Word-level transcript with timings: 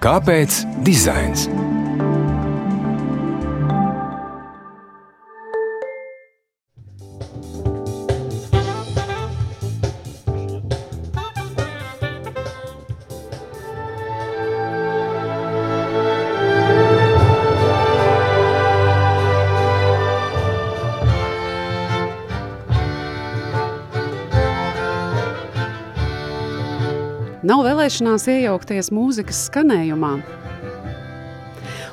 Kāpēc 0.00 0.62
dizains? 0.80 1.44
Vēlēšanās 27.90 28.28
iejaukties 28.30 28.92
mūzikas 28.94 29.38
skanējumā. 29.48 30.39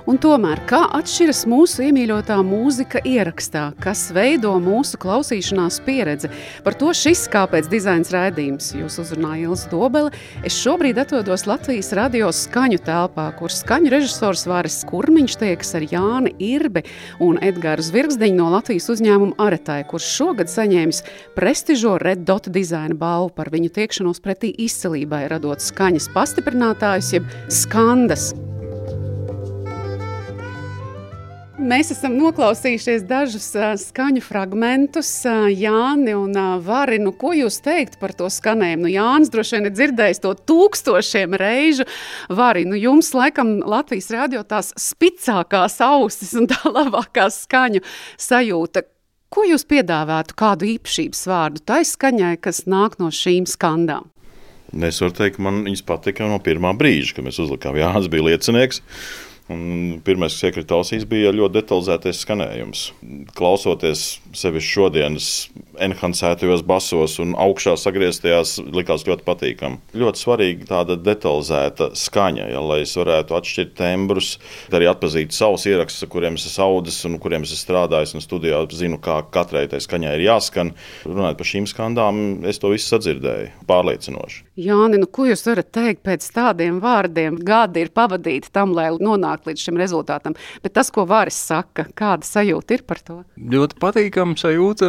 Un 0.07 0.15
tomēr, 0.23 0.61
kā 0.63 0.85
atšķiras 0.95 1.41
mūsu 1.51 1.81
iemīļotā 1.89 2.37
mūzika 2.47 3.01
ierakstā, 3.03 3.73
kas 3.83 4.05
veido 4.15 4.53
mūsu 4.63 4.95
klausīšanās 5.03 5.81
pieredzi? 5.83 6.29
Par 6.63 6.77
to 6.79 6.93
šis 6.95 7.25
kāpēc 7.33 7.67
dizains 7.67 8.13
raidījums. 8.15 8.69
Jūs 8.79 8.95
uzrunāja 9.03 9.49
Ilza 9.49 9.67
Dobele. 9.73 10.13
Es 10.47 10.55
šobrīd 10.61 11.01
atrodos 11.03 11.43
Latvijas 11.49 11.91
radio 11.99 12.31
skaņu 12.31 12.79
telpā, 12.87 13.27
kur 13.35 13.51
skaņu 13.51 13.91
režisors 13.97 14.45
Vāris 14.47 14.79
Kurmiņš 14.87 15.37
tiekas 15.43 15.75
ar 15.75 15.89
Jāni 15.91 16.31
Irbi 16.53 16.87
un 17.19 17.43
Edgāru 17.43 17.83
Zvirgzdiņu 17.83 18.39
no 18.39 18.47
Latvijas 18.55 18.87
uzņēmuma 18.95 19.35
Aretai, 19.43 19.81
kurš 19.91 20.07
šogad 20.21 20.55
saņēmis 20.55 21.03
prestižo 21.35 21.97
Red 21.99 22.23
Dot 22.23 22.47
dizaina 22.47 22.95
balvu 22.95 23.35
par 23.35 23.51
viņu 23.51 23.75
tiekšanos 23.75 24.23
pretī 24.23 24.55
izcelībai, 24.55 25.25
radot 25.35 25.67
skaņas 25.67 26.13
pastiprinātājus 26.15 27.17
jeb 27.19 27.33
skandas. 27.51 28.31
Mēs 31.57 31.89
esam 31.89 32.13
noklausījušies 32.19 33.01
dažus 33.09 33.47
uh, 33.57 33.71
skaņu 33.81 34.21
fragmentus. 34.21 35.09
Uh, 35.25 35.47
Jāni 35.49 36.13
un 36.13 36.35
uh, 36.37 36.59
Vari, 36.61 36.99
nu, 37.01 37.09
ko 37.17 37.31
jūs 37.33 37.57
teikt 37.65 37.95
par 37.97 38.11
to 38.13 38.27
skanējumu? 38.29 38.83
Nu, 38.85 38.91
Jānis 38.93 39.31
droši 39.33 39.55
vien 39.57 39.65
ir 39.65 39.73
dzirdējis 39.73 40.21
to 40.21 40.35
tūkstošiem 40.37 41.33
reižu. 41.41 41.87
Vari, 42.29 42.61
nu, 42.69 42.77
jums 42.77 43.09
laikam 43.17 43.55
Latvijas 43.65 44.11
radio 44.13 44.43
tās 44.45 44.69
spicākās 44.77 45.79
ausis 45.81 46.35
un 46.37 46.45
tā 46.51 46.61
labākā 46.69 47.25
skaņu 47.33 47.81
sajūta. 48.21 48.85
Ko 49.33 49.47
jūs 49.49 49.65
piedāvātu, 49.65 50.37
kādu 50.37 50.69
īpašības 50.77 51.25
vārdu 51.31 51.63
tai 51.65 51.81
skaņai, 51.89 52.35
kas 52.37 52.67
nāk 52.69 52.99
no 53.01 53.09
šīm 53.09 53.49
skandām? 53.49 54.11
Es 54.77 55.01
varu 55.01 55.15
teikt, 55.23 55.41
man 55.41 55.63
viņas 55.65 55.81
patika 55.89 56.29
no 56.29 56.37
pirmā 56.43 56.77
brīža, 56.77 57.17
kad 57.17 57.25
mēs 57.25 57.41
uzlikām. 57.41 57.81
Jānis 57.81 58.11
bija 58.13 58.29
liecinieks. 58.29 58.83
Pirmais, 59.47 60.33
kas 60.35 60.43
iekrita 60.49 60.75
ausīs, 60.75 61.05
bija 61.07 61.31
ļoti 61.31 61.61
detalizētais 61.61 62.19
skanējums. 62.25 62.81
Klausoties 63.37 64.17
sevi 64.37 64.61
šodienas 64.63 65.49
enhancētajos 65.83 66.63
basos 66.67 67.17
un 67.21 67.35
augšā 67.37 67.75
sagrieztajās, 67.77 68.55
likās 68.73 69.05
ļoti 69.07 69.25
patīkami. 69.27 69.79
Ļoti 69.97 70.23
svarīga 70.23 70.69
tāda 70.71 70.97
detalizēta 70.97 71.91
skaņa, 71.97 72.47
ja, 72.53 72.63
lai 72.63 72.79
es 72.85 72.95
varētu 72.97 73.37
atšķirt 73.37 73.75
tembrus, 73.77 74.31
arī 74.73 74.89
atpazīt 74.89 75.35
savus 75.37 75.67
ierakstus, 75.69 76.09
kuriem 76.09 76.39
es 76.39 76.47
esmu 76.49 76.65
audzis 76.65 77.03
un 77.09 77.19
kuriem 77.21 77.45
es 77.45 77.53
esmu 77.53 77.65
strādājis. 77.67 78.15
Un 78.17 78.23
studijā 78.23 78.63
zinu, 78.73 78.97
kā 79.03 79.19
katrai 79.33 79.67
tai 79.69 79.81
skaņai 79.83 80.15
ir 80.17 80.25
jāskan. 80.25 80.73
Runājot 81.05 81.37
par 81.37 81.51
šīm 81.51 81.69
skandām, 81.69 82.23
es 82.47 82.61
to 82.61 82.71
visu 82.73 82.89
sadzirdēju 82.95 83.67
pārliecinoši. 83.69 84.43
Jāni, 84.57 84.97
nu, 84.97 85.05
ko 85.13 85.27
jūs 85.27 85.45
varat 85.45 85.69
teikt 85.75 86.01
pēc 86.07 86.25
tādiem 86.33 86.79
vārdiem? 86.81 87.37
Gadi 87.45 87.85
ir 87.85 87.93
pavadīti 87.93 88.49
tam, 88.53 88.73
lai 88.73 88.89
nonāktu 88.89 89.17
nonākt 89.17 89.47
līdz 89.49 89.67
šim 89.67 89.79
rezultātam. 89.79 90.35
Bet 90.63 90.75
tas, 90.77 90.91
ko 90.93 91.05
Vāris 91.07 91.37
saka, 91.37 91.87
kāda 91.97 92.25
sajūta 92.27 92.77
ir 92.77 92.83
par 92.87 93.01
to? 93.03 93.21
Ļoti 93.37 93.79
patīkama 94.27 94.35
sajūta. 94.39 94.87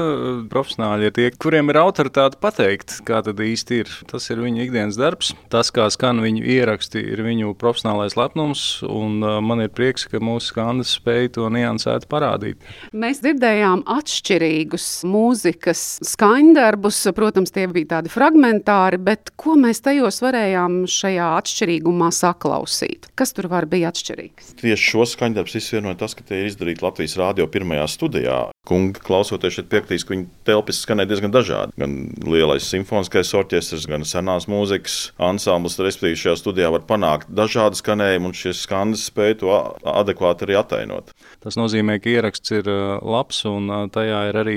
Profesionāļi 0.50 1.09
ir 1.09 1.12
tie, 1.15 1.31
kuriem 1.31 1.71
ir 1.71 1.78
autoritāte 1.78 2.38
pateikt, 2.41 3.00
kā 3.06 3.22
tad 3.22 3.38
īsti 3.38 3.81
ir. 3.82 3.88
Tas 4.09 4.28
ir 4.31 4.41
viņu 4.43 4.65
ikdienas 4.65 4.99
darbs. 4.99 5.34
Tas, 5.50 5.71
kā 5.71 5.88
skan 5.91 6.21
viņu 6.21 6.43
ieraksti, 6.43 6.99
ir 7.12 7.22
viņu 7.22 7.54
profesionālais 7.59 8.16
lepnums. 8.16 8.82
Un 8.82 9.22
uh, 9.22 9.41
man 9.41 9.62
ir 9.62 9.71
prieks, 9.71 10.06
ka 10.09 10.19
mūsu 10.19 10.53
skandas 10.53 10.97
spēja 10.98 11.34
to 11.38 11.48
niansēt 11.50 12.09
parādīt. 12.09 12.59
Mēs 12.93 13.22
dzirdējām 13.22 13.84
atšķirīgus 13.87 15.04
mūzikas 15.06 15.84
skaņdarbus. 16.06 17.04
Protams, 17.15 17.53
tie 17.54 17.66
bija 17.71 17.98
tādi 17.98 18.12
fragmentāri, 18.12 18.98
bet 18.98 19.32
ko 19.38 19.56
mēs 19.59 19.82
tajos 19.84 20.21
varējām 20.25 20.82
šajā 20.88 21.31
atšķirīgumā 21.38 22.10
saklausīt? 22.15 23.10
Kas 23.19 23.34
tur 23.37 23.50
var 23.53 23.69
bija 23.71 23.93
atšķirīgi? 23.93 24.54
Tieši 24.62 24.93
šo 24.93 25.06
skaņdarbus 25.09 25.59
izsvienoja 25.60 26.00
tas, 26.00 26.16
ka 26.16 26.27
tie 26.27 26.43
ir 26.43 26.50
izdarīti 26.53 26.84
Latvijas 26.84 27.19
rādio 27.21 27.48
pirmajā 27.50 27.87
studijā. 27.91 28.38
Kungi, 28.69 29.00
klausoties 29.19 29.59
šeit, 29.59 29.69
piekritīs, 29.73 30.06
ka 30.06 30.15
viņa 30.15 30.27
telpas 30.47 30.83
skanēja 30.84 31.11
diezgan 31.11 31.34
dažādi. 31.34 31.75
Gan 31.81 31.97
lielais 32.25 32.67
simfoniskais 32.71 33.34
orķestris, 33.37 33.89
gan 33.91 34.06
senās 34.09 34.49
mūzikas 34.51 34.99
ansamblis. 35.29 35.79
Respektīvi, 35.83 36.23
šajā 36.23 36.37
studijā 36.39 36.71
var 36.75 36.87
panākt 36.89 37.33
dažādu 37.34 37.78
skanējumu, 37.81 38.31
un 38.31 38.39
šis 38.39 38.62
skandas 38.67 39.09
spēja 39.11 39.41
to 39.43 39.59
adekvāti 39.83 40.47
arī 40.47 40.59
atainot. 40.62 41.12
Tas 41.44 41.59
nozīmē, 41.59 42.00
ka 42.03 42.10
ieraksts 42.10 42.50
ir 42.56 42.69
labs, 42.99 43.44
un 43.47 43.71
tajā 43.94 44.25
ir 44.31 44.41
arī 44.41 44.56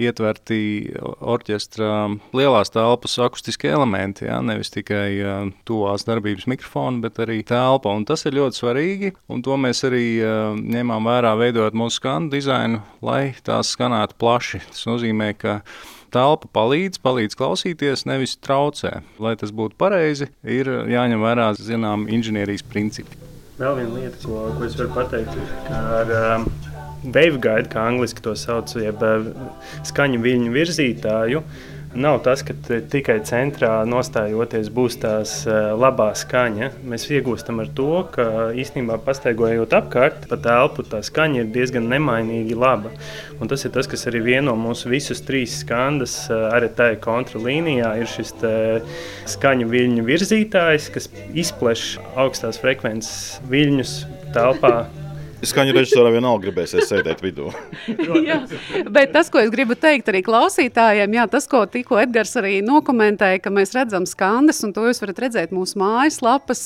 ietverti 0.00 0.92
orķestra 1.20 1.88
lielās 2.36 2.72
telpas 2.72 3.16
akustiskie 3.22 3.72
elementi. 3.72 4.26
Ja? 4.28 4.40
Nevis 4.44 4.72
tikai 4.74 5.08
uh, 5.20 5.50
tuvās 5.68 6.06
darbības 6.08 6.48
mikrofoni, 6.50 7.02
bet 7.04 7.20
arī 7.22 7.40
telpa. 7.46 7.92
Un 7.92 8.06
tas 8.08 8.24
ir 8.28 8.36
ļoti 8.38 8.60
svarīgi, 8.62 9.12
un 9.32 9.42
to 9.44 9.58
mēs 9.60 9.84
arī 9.88 10.06
uh, 10.20 10.54
ņemām 10.56 11.10
vērā, 11.10 11.34
veidojot 11.40 11.76
mūsu 11.78 12.00
skanu 12.00 12.32
dizainu, 12.32 12.82
lai 13.04 13.34
tās 13.44 13.74
skanētu 13.76 14.18
plaši. 14.22 14.62
Tas 14.70 14.86
nozīmē, 14.88 15.32
ka 15.38 15.60
telpa 16.12 16.50
palīdz, 16.56 17.02
palīdz 17.04 17.36
klausīties, 17.38 18.06
nevis 18.08 18.38
traucē. 18.42 19.00
Lai 19.22 19.36
tas 19.40 19.54
būtu 19.54 19.78
pareizi, 19.80 20.32
ir 20.44 20.70
jāņem 20.92 21.24
vērā 21.24 21.52
zinām 21.58 22.08
inženierijas 22.12 22.66
principi. 22.68 23.31
Vēl 23.58 23.74
viena 23.78 23.98
lieta, 23.98 24.18
ko, 24.24 24.46
ko 24.56 24.64
es 24.64 24.76
varu 24.78 24.92
pateikt, 24.94 25.34
ir 25.36 25.74
ar 25.76 26.12
um, 26.18 26.46
waveguide, 27.04 27.68
kā 27.72 27.84
angliski 27.90 28.24
to 28.24 28.32
sauc, 28.38 28.72
jeb 28.80 29.02
skaņu 29.88 30.22
viļņu 30.24 30.54
virzītāju. 30.54 31.42
Nav 31.92 32.22
tas, 32.24 32.40
ka 32.40 32.54
tikai 32.88 33.18
centrā 33.28 33.82
nostājoties 33.84 34.70
būs 34.72 34.94
tās 35.02 35.32
labā 35.76 36.06
skaņa. 36.16 36.70
Mēs 36.88 37.04
iegūstam 37.12 37.60
ar 37.60 37.68
to, 37.76 38.06
ka 38.14 38.24
īstenībā 38.56 38.96
pastaigājot 39.04 39.76
apkārt 39.76 40.24
pa 40.30 40.38
telpu, 40.40 40.86
tā 40.88 41.02
skaņa 41.04 41.42
ir 41.42 41.50
diezgan 41.52 41.90
nemainīgi 41.92 42.56
laba. 42.56 42.94
Un 43.36 43.52
tas 43.52 43.66
ir 43.68 43.74
tas, 43.76 43.90
kas 43.92 44.06
arī 44.08 44.22
vieno 44.24 44.56
mūsu 44.56 44.88
visus 44.88 45.20
trīs 45.26 45.58
skandas 45.60 46.16
arī 46.32 46.72
tajā 46.72 46.96
kontralīnijā. 47.04 47.92
Ir 48.00 48.08
šis 48.08 48.32
skaņu 49.36 49.68
viļņu 49.68 50.08
virzītājs, 50.08 50.88
kas 50.96 51.12
izpleš 51.36 51.98
augstās 52.16 52.62
frekvences 52.62 53.42
viļņus 53.52 53.96
telpā 54.32 54.76
Skaņu 55.42 55.74
režisorā 55.74 56.12
vienalga 56.14 56.46
gribēsies 56.46 56.86
sēdēt 56.86 57.22
vidū. 57.24 57.48
jā, 58.28 58.38
bet 58.94 59.10
tas, 59.14 59.30
ko 59.32 59.40
es 59.42 59.50
gribu 59.50 59.74
teikt 59.78 60.12
arī 60.12 60.20
klausītājiem, 60.22 61.16
jā, 61.18 61.26
tas, 61.32 61.48
ko 61.50 61.64
tikko 61.66 61.98
Edgars 62.02 62.36
arī 62.38 62.60
nokomentēja, 62.62 63.40
ka 63.42 63.50
mēs 63.54 63.74
redzam 63.74 64.06
skandas, 64.06 64.62
un 64.62 64.74
to 64.76 64.86
jūs 64.86 65.02
varat 65.02 65.18
redzēt 65.24 65.54
mūsu 65.54 65.80
mājaslapas 65.82 66.62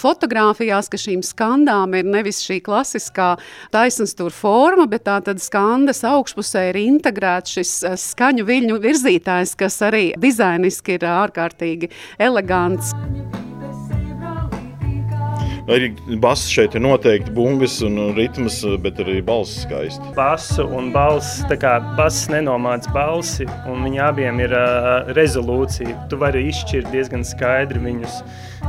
fotografijās, 0.00 0.88
ka 0.88 1.00
šīm 1.00 1.20
skandām 1.26 1.98
ir 1.98 2.08
nevis 2.08 2.40
šī 2.46 2.62
klasiskā 2.64 3.34
taisnstūra 3.76 4.32
forma, 4.32 4.88
bet 4.88 5.04
tā 5.08 5.18
tad 5.28 5.42
skandas 5.44 6.00
augšpusē 6.08 6.70
ir 6.72 6.80
integrēts 6.86 7.58
šis 7.58 7.74
skaņu 8.08 8.48
viļņu 8.48 8.80
virzītājs, 8.88 9.56
kas 9.58 9.82
arī 9.84 10.06
dizainiski 10.16 10.96
ir 10.96 11.10
ārkārtīgi 11.12 11.92
elegants. 12.24 12.94
Arī 15.68 15.90
bass 16.16 16.48
šeit 16.48 16.72
ir 16.78 16.80
noteikti 16.80 17.32
bungas 17.36 17.74
un 17.84 17.98
ritms, 18.16 18.62
bet 18.80 19.02
arī 19.04 19.18
balss 19.24 19.66
skaisti. 19.66 20.14
Basu 20.16 20.64
un 20.64 20.88
balss, 20.94 21.42
tā 21.50 21.58
kā 21.60 21.74
bass 21.98 22.30
nenomāc 22.32 22.88
balsi, 22.94 23.44
un 23.68 23.84
viņi 23.84 24.00
abiem 24.06 24.40
ir 24.46 24.56
uh, 24.56 25.12
rezolūcija. 25.18 26.08
Tu 26.08 26.20
vari 26.24 26.46
izšķirt 26.48 26.88
diezgan 26.94 27.26
skaidri 27.28 27.84
viņus 27.84 28.22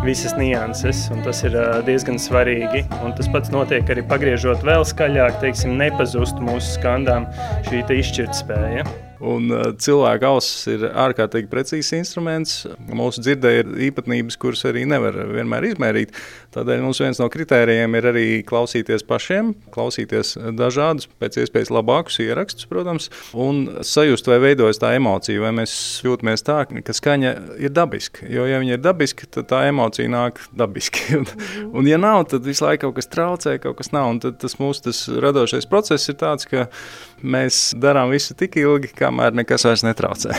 visas 0.03 0.35
nianses, 0.35 1.07
un 1.15 1.23
tas 1.23 1.39
ir 1.47 1.55
uh, 1.55 1.79
diezgan 1.87 2.19
svarīgi. 2.19 2.83
Un 2.99 3.15
tas 3.15 3.31
pats 3.31 3.55
notiek 3.55 3.87
arī 3.95 4.03
pagriežot 4.09 4.67
vēl 4.67 4.83
skaļāk, 4.91 5.39
teiksim, 5.39 5.79
nepazust 5.79 6.43
mūsu 6.43 6.75
skandām 6.81 7.31
šī 7.69 7.85
izšķirtspēja. 8.01 8.83
Un 9.19 9.51
cilvēka 9.83 10.29
auss 10.31 10.63
ir 10.71 10.85
ārkārtīgi 10.87 11.49
precīzs 11.51 11.91
instruments. 11.97 12.61
Mūsu 12.87 13.23
dzirdē 13.25 13.51
ir 13.57 13.73
īpatnības, 13.89 14.37
kuras 14.39 14.63
arī 14.69 14.85
nevar 14.87 15.17
vienmēr 15.33 15.67
izmērīt. 15.73 16.15
Tādēļ 16.55 16.81
mums 16.81 16.99
viens 17.03 17.19
no 17.21 17.27
kritērijiem 17.29 17.93
ir 17.99 18.07
arī 18.09 18.25
klausīties 18.47 19.03
pašiem, 19.05 19.51
klausīties 19.73 20.33
dažādus, 20.57 21.05
pēc 21.21 21.37
iespējas 21.43 21.69
labākus 21.73 22.17
ierakstus, 22.23 22.65
protams, 22.69 23.09
un 23.37 23.61
sajust, 23.85 24.29
vai 24.31 24.39
veidojas 24.41 24.81
tā 24.81 24.95
emocija, 24.97 25.43
vai 25.43 25.53
mēs 25.61 25.73
jūtamies 26.05 26.45
tā, 26.47 26.63
ka 26.65 26.95
skaņa 26.97 27.35
ir 27.61 27.73
dabiska. 27.75 28.25
Jo, 28.33 28.47
ja 28.49 28.61
viņa 28.63 28.79
ir 28.79 28.81
dabiska, 28.81 29.29
tad 29.37 29.51
tā 29.53 29.61
emocija 29.69 30.09
nāk 30.09 30.41
dabiski. 30.57 31.05
un, 31.21 31.29
un 31.69 31.91
ja 31.91 32.01
nav, 32.01 32.25
tad 32.33 32.49
visu 32.49 32.65
laiku 32.65 32.87
kaut 32.87 32.97
kas 32.97 33.11
traucē, 33.13 33.59
kaut 33.61 33.77
kas 33.83 33.93
nav. 33.93 34.09
Un 34.15 34.23
tad 34.23 34.41
tas 34.41 34.57
mūsu 34.57 34.89
tas 34.89 35.05
radošais 35.21 35.69
process 35.69 36.09
ir 36.09 36.17
tāds, 36.17 36.49
ka 36.49 36.65
mēs 37.21 37.69
darām 37.77 38.09
visu 38.15 38.33
tik 38.33 38.57
ilgi, 38.57 38.93
kamēr 38.97 39.37
nekas 39.43 39.69
vairs 39.69 39.85
netraucē. 39.85 40.33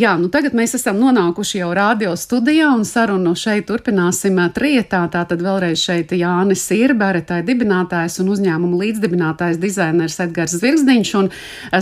Jā, 0.00 0.14
nu 0.16 0.30
tagad 0.32 0.54
mēs 0.56 0.72
esam 0.78 0.96
nonākuši 0.96 1.58
jau 1.58 1.72
radio 1.76 2.14
studijā 2.16 2.70
un 2.72 2.86
sarunu 2.88 3.34
šeit 3.36 3.66
turpināsim 3.68 4.38
trietā. 4.54 5.02
Tātad 5.12 5.42
vēlreiz 5.44 5.82
šeit 5.82 6.14
Jānis 6.16 6.62
ir 6.72 6.94
dibinātājs 7.44 8.16
un 8.22 8.30
uzņēmuma 8.32 8.78
līdzdibinātājs 8.80 9.60
dizainers 9.60 10.16
Edgars 10.24 10.56
Zvirgzdiņš 10.56 11.12
un 11.20 11.28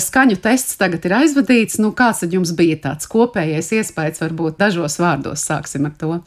skaņu 0.03 0.41
tests 0.43 0.81
tagad 0.81 1.07
ir 1.07 1.15
aizvadīts. 1.21 1.79
Nu, 1.79 1.93
kāds 1.93 2.25
tad 2.25 2.35
jums 2.35 2.57
bija 2.59 2.81
tāds 2.89 3.07
kopējais 3.13 3.71
iespējas, 3.79 4.25
varbūt 4.25 4.59
dažos 4.59 4.99
vārdos 4.99 5.47
sāksim 5.47 5.87
ar 5.87 5.95
to? 6.01 6.19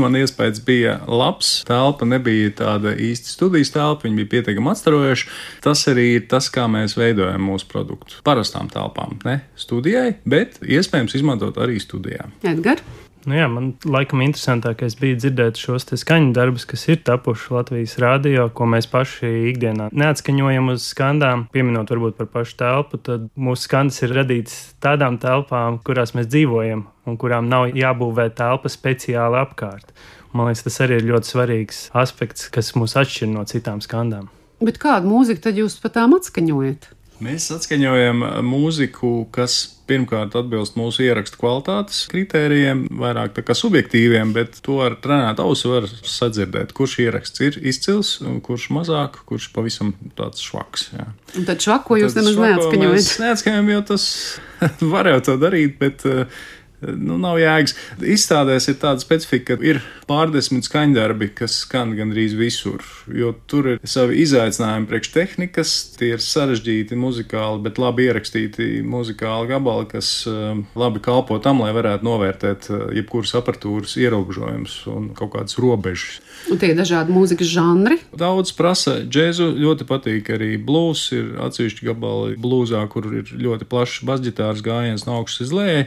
Man 0.00 0.16
iespējas 0.18 0.58
bija 0.64 0.96
labs. 1.06 1.60
Telpa 1.68 2.06
nebija 2.08 2.50
tāda 2.58 2.94
īsta 2.98 3.30
studijas 3.30 3.70
telpa, 3.74 4.06
viņa 4.06 4.18
bija 4.20 4.32
pietiekami 4.36 4.72
atstarojoša. 4.72 5.30
Tas 5.64 5.84
arī 5.92 6.08
ir 6.16 6.26
tas, 6.30 6.50
kā 6.54 6.66
mēs 6.70 6.98
veidojam 6.98 7.46
mūsu 7.50 7.70
produktu. 7.70 8.18
Parastām 8.26 8.70
telpām, 8.72 9.18
ne 9.26 9.40
studijai, 9.60 10.16
bet 10.26 10.58
iespējams 10.62 11.18
izmantot 11.20 11.60
arī 11.62 11.78
studijā. 11.82 12.26
Edgars. 12.42 13.03
Nu 13.28 13.36
jā, 13.38 13.46
man 13.48 13.70
laikam 13.88 14.20
interesantākais 14.24 14.96
bija 15.00 15.16
dzirdēt 15.16 15.60
šos 15.60 15.86
skaņu 16.00 16.32
darbus, 16.36 16.66
kas 16.68 16.84
ir 16.90 17.00
tapuši 17.06 17.54
Latvijas 17.54 17.96
rādio, 18.02 18.48
ko 18.52 18.68
mēs 18.68 18.88
paši 18.90 19.30
ikdienā 19.52 19.88
neatskaņojam 19.92 20.72
uz 20.74 20.88
skandām. 20.92 21.46
Pieminot 21.54 21.92
varbūt 21.92 22.18
par 22.20 22.28
pašu 22.34 22.58
telpu, 22.60 23.00
tad 23.00 23.28
mūsu 23.36 23.68
skandas 23.68 24.02
ir 24.04 24.12
radītas 24.18 24.58
tādām 24.84 25.16
telpām, 25.22 25.80
kurās 25.86 26.12
mēs 26.18 26.28
dzīvojam 26.32 26.84
un 27.08 27.20
kurām 27.20 27.48
nav 27.48 27.70
jābūvē 27.76 28.28
telpa 28.36 28.72
speciāli 28.72 29.40
apkārt. 29.40 29.94
Man 30.34 30.50
liekas, 30.50 30.64
tas 30.66 30.80
arī 30.82 30.98
ir 30.98 31.08
ļoti 31.12 31.30
svarīgs 31.30 31.80
aspekts, 31.94 32.48
kas 32.52 32.72
mūs 32.76 32.96
atšķir 32.98 33.30
no 33.30 33.44
citām 33.48 33.80
skandām. 33.84 34.28
Bet 34.64 34.80
kādu 34.82 35.10
mūziku 35.10 35.44
tad 35.46 35.58
jūs 35.60 35.76
pat 35.82 35.96
tām 35.98 36.16
atskaņojat? 36.16 36.88
Mēs 37.22 37.46
atskaņojam 37.54 38.24
mūziku, 38.42 39.10
kas 39.34 39.74
pirmkārt 39.86 40.34
atbilst 40.38 40.78
mūsu 40.78 41.04
ierakstu 41.04 41.38
kvalitātes 41.38 42.00
kritērijiem, 42.10 42.86
vairāk 42.98 43.36
tā 43.36 43.44
kā 43.46 43.54
subjektīviem, 43.58 44.32
bet 44.34 44.58
to 44.64 44.80
ar 44.82 44.96
trenētu 45.04 45.44
ausu 45.44 45.74
var 45.74 45.86
sadzirdēt, 45.86 46.72
kurš 46.76 46.96
ieraksts 47.04 47.44
ir 47.44 47.58
izcils, 47.62 48.16
kurš 48.46 48.66
mazāk, 48.74 49.20
kurš 49.28 49.50
pavisam 49.54 49.92
tāds 50.18 50.42
švaks. 50.42 50.88
Jā. 50.96 51.06
Un 51.38 51.46
tad 51.46 51.62
švako 51.62 52.00
jūs 52.00 52.18
nemaz 52.18 52.40
neatskaņojat? 52.40 53.12
Neatskaņojam, 53.26 53.72
jo 53.76 53.86
tas 53.92 54.08
var 54.96 55.12
jau 55.12 55.22
to 55.30 55.38
darīt, 55.44 55.78
bet 55.82 56.06
uh, 56.08 56.44
nu, 56.82 57.18
nav 57.20 57.38
jēgas. 57.40 57.74
Izstādēs 58.14 58.68
ir 58.70 58.78
tāda 58.82 59.02
specifika, 59.02 59.54
ka 59.54 59.66
ir 59.66 59.80
pārdesmit 60.08 60.66
skaņdarbi, 60.66 61.30
kas 61.38 61.60
skan 61.64 61.94
gandrīz 61.98 62.34
visur. 62.38 62.84
Jo 63.08 63.32
tur 63.50 63.74
ir 63.74 63.80
savi 63.88 64.20
izaicinājumi 64.24 64.88
priekš 64.90 65.12
tehnikas, 65.14 65.74
tie 65.98 66.14
ir 66.16 66.24
sarežģīti 66.24 66.98
muzikāli, 66.98 67.62
bet 67.64 67.80
labi 67.82 68.08
ierakstīti 68.08 68.82
muzikāli 68.86 69.50
gabali, 69.52 69.88
kas 69.90 70.10
um, 70.30 70.64
labi 70.78 71.02
kalpo 71.04 71.38
tam, 71.42 71.62
lai 71.64 71.72
varētu 71.76 72.06
novērtēt 72.06 72.70
uh, 72.70 72.84
jebkuras 72.96 73.34
apatūras 73.40 73.96
ierobežojumus 74.00 74.78
un 74.92 75.10
kaut 75.16 75.34
kādas 75.36 75.58
robežas. 75.60 76.20
Un 76.52 76.60
tie 76.60 76.72
ir 76.72 76.78
dažādi 76.78 77.14
mūzikas 77.14 77.48
žanri. 77.48 77.98
Daudz 78.18 78.52
prasa 78.56 78.98
džēzu, 79.00 79.48
ļoti 79.64 79.86
patīk 79.88 80.28
arī 80.34 80.54
blues. 80.60 81.06
Ir 81.14 81.38
atsevišķi 81.46 81.88
gabali 81.88 82.36
blūzā, 82.40 82.82
kur 82.92 83.06
ir 83.20 83.30
ļoti 83.32 83.68
plašs 83.70 84.02
basģitārs 84.08 84.60
gājiens 84.64 85.06
no 85.08 85.18
augšas 85.20 85.46
uz 85.46 85.54
leju. 85.56 85.86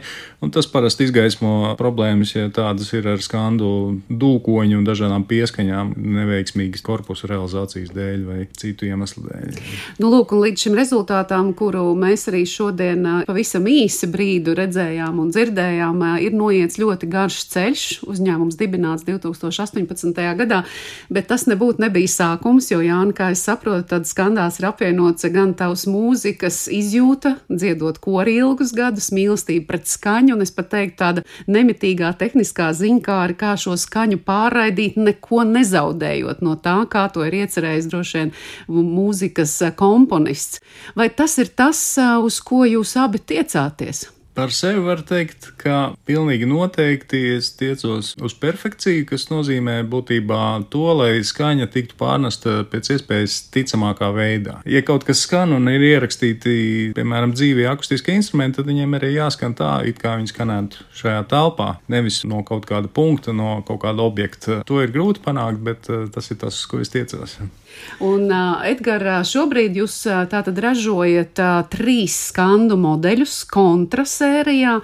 Parasti 0.78 1.08
izgaismo 1.08 1.72
problēmas, 1.74 2.36
ja 2.36 2.46
tādas 2.54 2.92
ir 2.94 3.08
ar 3.10 3.18
skandu 3.18 3.98
dūkoņu 4.06 4.76
un 4.78 4.84
dažādām 4.86 5.24
pieskaņām, 5.26 5.88
neveiksmīgas 5.98 6.84
korpusu 6.86 7.26
realizācijas 7.26 7.90
dēļ 7.96 8.20
vai 8.28 8.36
citu 8.54 8.86
iemeslu 8.86 9.24
dēļ. 9.24 9.56
Nu, 9.98 10.06
lūk, 10.12 10.36
līdz 10.38 10.68
šim 10.68 10.76
rezultātam, 10.78 11.50
kuru 11.58 11.82
mēs 11.98 12.28
arī 12.30 12.44
šodien 12.46 13.02
pavisam 13.26 13.66
īsi 13.66 14.06
brīdi 14.12 14.54
redzējām 14.54 15.18
un 15.18 15.32
dzirdējām, 15.34 16.04
ir 16.22 16.36
noiets 16.38 16.78
ļoti 16.78 17.10
garš 17.10 17.40
ceļš. 17.56 17.88
Uzņēmums 18.14 18.60
dibināts 18.62 19.02
2018. 19.08 20.22
gadā, 20.38 20.60
bet 21.10 21.26
tas 21.32 21.48
nebūtu 21.50 21.82
nebija 21.88 22.12
sākums, 22.14 22.70
jo 22.70 22.78
Jāni, 22.86 23.16
kā 23.18 23.32
es 23.34 23.42
saprotu, 23.50 23.88
tad 23.96 24.06
skandās 24.06 24.62
ir 24.62 24.68
apvienots 24.70 25.26
gan 25.34 25.56
tavs 25.58 25.88
mūzikas 25.90 26.68
izjūta, 26.70 27.34
dziedot 27.50 27.98
kori 27.98 28.38
ilgus 28.44 28.76
gadus, 28.78 29.10
mīlestība 29.10 29.72
pret 29.74 29.90
skaņu, 29.90 30.38
un 30.38 30.46
es 30.46 30.54
pat 30.54 30.67
teiktu 30.70 30.98
tāda 31.02 31.24
nemitīgā 31.50 32.12
tehniskā 32.20 32.70
ziņkāra, 32.76 33.38
kā 33.38 33.54
šo 33.60 33.76
skaņu 33.78 34.20
pārraidīt, 34.26 34.98
neko 35.00 35.44
nezaudējot 35.48 36.44
no 36.44 36.58
tā, 36.62 36.76
kā 36.90 37.06
to 37.14 37.24
ir 37.26 37.40
iecerējis 37.42 37.90
droši 37.92 38.20
vien 38.20 38.34
mūzikas 38.68 39.56
komponists. 39.78 40.62
Vai 40.98 41.08
tas 41.08 41.38
ir 41.42 41.50
tas, 41.54 41.80
uz 41.98 42.40
ko 42.44 42.64
jūs 42.68 42.96
abi 43.00 43.22
tiecāties? 43.22 44.06
Par 44.38 44.52
sevi 44.54 44.78
var 44.86 45.00
teikt, 45.02 45.48
ka 45.58 45.96
pilnīgi 46.06 46.46
noteikti 46.46 47.18
es 47.34 47.48
tiecos 47.58 48.12
uz 48.22 48.36
perfekciju, 48.38 49.02
kas 49.08 49.24
nozīmē 49.32 49.80
būtībā 49.90 50.42
to, 50.70 50.84
lai 50.94 51.24
skaņa 51.26 51.66
tiktu 51.74 51.96
pārnesta 51.98 52.60
pēc 52.70 52.92
iespējas 52.94 53.40
ticamākā 53.50 54.12
veidā. 54.14 54.60
Ja 54.62 54.84
kaut 54.86 55.08
kas 55.08 55.24
skan 55.26 55.56
un 55.56 55.66
ir 55.72 55.82
ierakstīti, 55.88 56.54
piemēram, 56.94 57.34
dzīvi 57.34 57.66
akustiskie 57.66 58.14
instrumenti, 58.14 58.60
tad 58.60 58.70
viņiem 58.70 58.94
arī 59.00 59.10
jāskan 59.16 59.58
tā, 59.58 59.72
it 59.90 59.98
kā 59.98 60.14
viņi 60.20 60.30
skanētu 60.30 60.86
šajā 61.00 61.26
telpā, 61.34 61.72
nevis 61.90 62.22
no 62.22 62.44
kaut 62.46 62.70
kāda 62.70 62.86
punkta, 62.86 63.34
no 63.34 63.56
kaut 63.66 63.82
kāda 63.88 64.06
objekta. 64.06 64.60
To 64.70 64.78
ir 64.86 64.94
grūti 64.94 65.26
panākt, 65.26 65.66
bet 65.66 65.90
eh, 65.90 66.06
tas 66.14 66.30
ir 66.30 66.38
tas, 66.46 66.62
ko 66.70 66.78
es 66.78 66.94
tiecos. 66.94 67.40
Un, 67.98 68.28
uh, 68.30 68.60
Edgars, 68.62 69.32
šobrīd 69.32 69.74
jūs 69.80 69.94
uh, 70.06 70.22
tātad 70.30 70.58
ražojat 70.62 71.40
uh, 71.42 71.54
trīs 71.66 72.14
skandu 72.28 72.76
modeļus 72.78 73.40
kontrasērijā, 73.50 74.76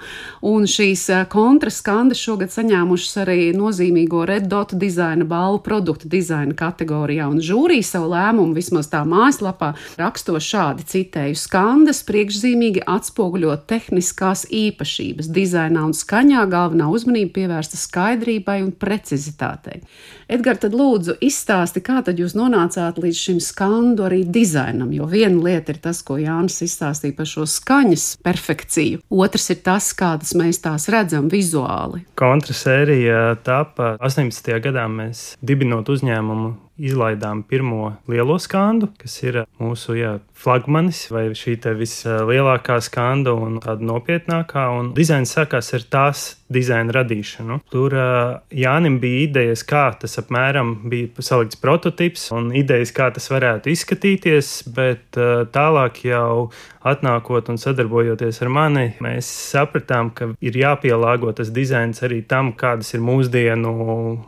un 0.51 0.67
šīs 0.67 1.05
uh, 1.13 1.21
kontraskandas 1.31 2.19
šogad 2.19 2.51
saņēmušas 2.51 3.21
arī 3.23 3.37
nozīmīgo 3.55 4.25
Red 4.27 4.49
Dot 4.51 4.73
dizaina 4.75 5.23
balvu 5.27 5.61
produktu 5.63 6.09
dizaina 6.11 6.51
kategorijā, 6.59 7.29
un 7.31 7.39
žūrija 7.39 7.87
savu 7.87 8.11
lēmumu 8.11 8.57
vismaz 8.57 8.91
tā 8.91 9.05
mājaslapā 9.07 9.71
raksto 10.01 10.35
šādi 10.35 10.83
citēju 10.91 11.39
skandas 11.39 12.03
priekšzīmīgi 12.09 12.83
atspoguļot 12.83 13.63
tehniskās 13.71 14.43
īpašības 14.51 15.31
dizainā 15.31 15.85
un 15.87 15.95
skaņā 15.95 16.43
galvenā 16.51 16.91
uzmanība 16.91 17.31
pievērsta 17.39 17.79
skaidrībai 17.79 18.59
un 18.65 18.75
precizitātei. 18.75 19.79
Edgars, 20.27 20.63
tad 20.65 20.75
lūdzu 20.75 21.15
izstāsti, 21.23 21.83
kā 21.85 22.01
tad 22.03 22.19
jūs 22.19 22.33
nonācāt 22.35 22.74
nonācāt 22.75 22.99
līdz 23.01 23.17
šim 23.17 23.39
skandu 23.39 24.05
arī 24.05 24.23
dizainam. 24.25 24.91
Jo 24.93 25.07
viena 25.07 25.41
lieta 25.41 25.73
ir 25.73 25.79
tas, 25.81 26.01
ko 26.03 26.17
Jānis 26.17 26.61
izstāstīja 26.61 27.15
par 27.15 27.25
šo 27.25 27.45
skaņas 27.45 28.17
perfekciju, 28.23 29.01
otrs 29.09 29.49
ir 29.51 29.61
tas, 29.63 29.93
kādas 29.93 30.35
mēs 30.35 30.61
tās 30.61 30.89
redzam 30.89 31.29
vizuāli. 31.29 32.05
Kontrasērija 32.15 33.37
tapa 33.43 33.95
18. 33.99 34.59
gadā 34.61 34.87
mēs 34.87 35.35
dibinot 35.41 35.89
uzņēmumu 35.89 36.55
izlaidām 36.75 37.43
pirmo 37.47 37.95
lielo 38.11 38.35
skandu, 38.39 38.89
kas 38.99 39.15
ir 39.23 39.45
mūsu 39.59 39.95
jā, 39.95 40.17
flagmanis 40.35 41.05
vai 41.13 41.29
šī 41.37 41.57
vislielākā 41.79 42.79
skanda 42.83 43.33
un 43.33 43.59
tāda 43.63 43.85
nopietnākā. 43.87 44.67
Un 44.79 44.93
dizains 44.97 45.33
sākās 45.35 45.73
ar 45.77 45.87
tās 45.89 46.25
dizaina 46.51 46.93
radīšanu. 46.93 47.59
Tur 47.73 47.95
Jānim 48.53 48.99
bija 49.01 49.23
idejas, 49.25 49.65
kā 49.65 49.87
tas 49.99 50.19
apmēram 50.21 50.75
bija 50.91 51.25
salikts 51.25 51.57
prototyps 51.61 52.29
un 52.35 52.51
idejas, 52.55 52.93
kā 52.95 53.09
tas 53.15 53.27
varētu 53.31 53.73
izskatīties, 53.73 54.51
bet 54.75 55.17
tālāk 55.55 56.03
jau 56.05 56.49
atnākot 56.85 57.49
un 57.49 57.57
sadarbojoties 57.57 58.43
ar 58.45 58.51
mani, 58.53 58.85
mēs 59.01 59.25
sapratām, 59.25 60.11
ka 60.13 60.29
ir 60.45 60.57
jāpielāgo 60.59 61.33
tas 61.33 61.49
dizains 61.53 62.03
arī 62.05 62.21
tam, 62.29 62.51
kādas 62.53 62.93
ir 62.93 63.01
mūsdienu 63.05 63.71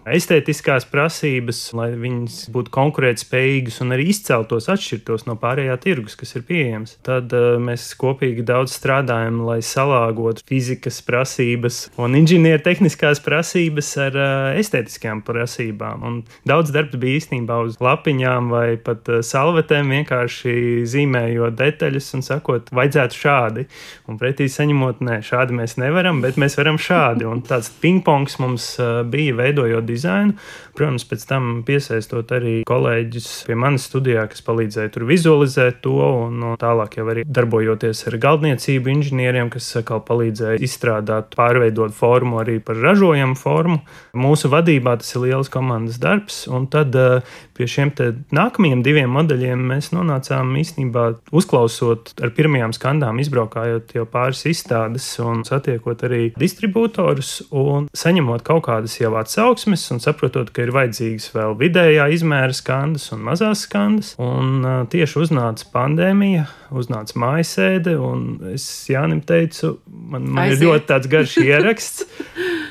estētiskās 0.10 0.88
prasības, 0.90 1.62
lai 1.78 1.92
viņas 2.00 2.48
būtu 2.54 2.74
konkurētspējīgas 2.74 3.78
un 3.86 3.94
arī 3.94 4.10
izceltos, 4.10 4.72
atšķirtos 4.74 5.28
no 5.30 5.38
pārējā 5.38 5.78
tirgus, 5.86 5.97
kas 6.20 6.36
ir 6.38 6.44
pieejams. 6.48 6.98
Tad 7.06 7.34
uh, 7.36 7.56
mēs 7.62 7.89
kopīgi 7.98 8.46
daudz 8.46 8.75
strādājam, 8.77 9.39
lai 9.48 9.60
salāgotu 9.66 10.44
fizikas 10.48 11.00
prasības 11.06 11.88
un 11.98 12.18
inženiertehniskās 12.20 13.22
prasības 13.25 13.89
ar 14.04 14.18
uh, 14.18 14.60
estētiskām 14.60 15.24
prasībām. 15.27 16.06
Un 16.08 16.20
daudz 16.48 16.74
darbs 16.75 17.00
bija 17.00 17.22
īstenībā 17.22 17.60
uz 17.66 17.80
lapiņām 17.84 18.51
vai 18.54 18.68
pat 18.82 19.10
uh, 19.10 19.24
salvetēm, 19.25 19.89
vienkārši 19.98 20.86
zīmējot 20.88 21.58
detaļas 21.58 22.12
un 22.18 22.25
sakot, 22.25 22.72
vajadzētu 22.75 23.22
šādi. 23.24 23.68
Un 24.08 24.20
pretī 24.22 24.50
saņemot, 24.51 25.01
nē, 25.08 25.20
šādi 25.25 25.58
mēs 25.58 25.77
nevaram, 25.82 26.22
bet 26.25 26.38
mēs 26.39 26.58
varam 26.60 26.80
šādi. 26.82 27.27
Un 27.27 27.42
tāds 27.48 27.72
pingpongs 27.82 28.38
mums 28.44 28.74
uh, 28.82 29.01
bija 29.08 29.36
veidojot 29.38 29.88
dizainu. 29.88 30.38
Protams, 30.77 31.08
pēc 31.10 31.24
tam 31.25 31.48
piesaistot 31.66 32.32
arī 32.38 32.60
kolēģis 32.68 33.30
pie 33.48 33.56
manas 33.58 33.88
studijā, 33.89 34.27
kas 34.30 34.44
palīdzēja 34.46 34.92
tur 34.94 35.08
vizualizēt 35.10 35.87
to, 35.88 35.96
un 36.27 36.38
no 36.41 36.53
tālāk 36.60 37.00
jau 37.00 37.08
arī 37.12 37.24
darbojoties 37.24 38.03
ar 38.10 38.17
galdniecību 38.24 38.91
inženieriem, 38.98 39.51
kas 39.53 39.70
atkal 39.79 40.01
palīdzēja 40.08 40.60
izstrādāt, 40.63 41.36
pārveidot 41.38 41.96
formu 41.96 42.41
arī 42.41 42.60
par 42.63 42.79
ražojamu 42.82 43.38
formu. 43.39 43.79
Mūsu 44.17 44.51
vadībā 44.51 44.98
tas 45.00 45.13
ir 45.15 45.27
liels 45.27 45.51
komandas 45.53 46.00
darbs, 46.01 46.44
un 46.51 46.67
tad 46.72 46.96
eh, 46.98 47.36
pie 47.58 47.70
šiem 47.70 47.94
nākamajiem 48.36 48.84
diviem 48.86 49.13
modeļiem 49.15 49.63
mēs 49.72 49.91
nonācām 49.96 50.51
īstenībā 50.60 51.06
uzklausot 51.36 52.13
ar 52.24 52.34
pirmajām 52.36 52.74
skandām, 52.75 53.22
izbraukājot 53.24 53.96
jau 53.98 54.06
pāris 54.12 54.44
izstādes 54.50 55.08
un 55.24 55.46
satiekot 55.48 56.03
arī 56.08 56.24
distribūtorus 56.38 57.48
un 57.56 57.88
saņemot 57.96 58.44
kaut 58.48 58.65
kādas 58.67 58.98
jau 59.00 59.13
atsauksmes 59.20 59.86
un 59.96 60.03
saprotot, 60.03 60.51
ka 60.53 60.65
ir 60.65 60.74
vajadzīgas 60.75 61.32
vēl 61.36 61.56
vidējā 61.62 62.10
izmēra 62.17 62.56
skandas 62.56 63.08
un 63.15 63.24
mazās 63.25 63.63
skandas. 63.67 64.13
Un 64.22 64.65
uh, 64.65 64.77
tieši 64.91 65.22
uznāca 65.24 65.70
pandēmija, 65.78 66.48
uznāca 66.74 67.20
mājasēde, 67.22 67.94
un 68.02 68.26
es 68.56 68.66
Jānim 68.90 69.22
teicu, 69.26 69.78
man, 69.86 70.26
man 70.26 70.48
Aiziet. 70.48 70.58
ir 70.58 70.68
ļoti 70.68 70.90
tāds 70.90 71.12
garš 71.12 71.38
ieraksts. 71.46 72.08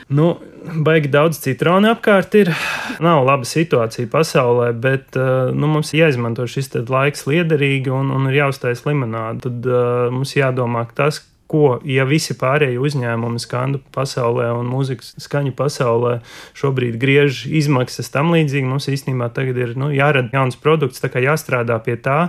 Nu, 0.07 0.35
baigi 0.87 1.11
daudz 1.11 1.39
citronu 1.43 1.91
apkārt 1.95 2.35
ir. 2.39 2.51
Nav 3.03 3.25
laba 3.27 3.47
situācija 3.47 4.11
pasaulē, 4.11 4.73
bet 4.83 5.19
uh, 5.19 5.55
nu, 5.55 5.71
mums 5.71 5.95
jāizmanto 5.97 6.47
šis 6.51 6.73
laiks 6.91 7.27
liederīgi 7.31 7.95
un, 7.95 8.13
un 8.15 8.29
ir 8.31 8.43
jāuztais 8.43 8.85
limonāde. 8.87 9.47
Tad 9.47 9.71
uh, 9.71 10.13
mums 10.15 10.37
jādomā 10.37 10.87
tas, 10.97 11.23
ko, 11.51 11.79
ja 11.87 12.07
visi 12.09 12.35
pārējie 12.39 12.81
uzņēmumi 12.83 13.41
skandu 13.43 13.81
pasaulē 13.95 14.49
un 14.57 14.69
mūzikas 14.71 15.15
skaņu 15.23 15.55
pasaulē 15.59 16.19
šobrīd 16.59 16.99
griež 17.03 17.45
izmaksas 17.47 18.11
tam 18.15 18.33
līdzīgi, 18.35 18.67
mums 18.67 18.89
īstenībā 18.91 19.31
tagad 19.35 19.61
ir 19.63 19.77
nu, 19.79 19.93
jārada 19.95 20.35
jauns 20.35 20.59
produkts, 20.59 21.03
tā 21.03 21.11
kā 21.13 21.23
jāstrādā 21.23 21.79
pie 21.87 21.99
tā, 22.03 22.21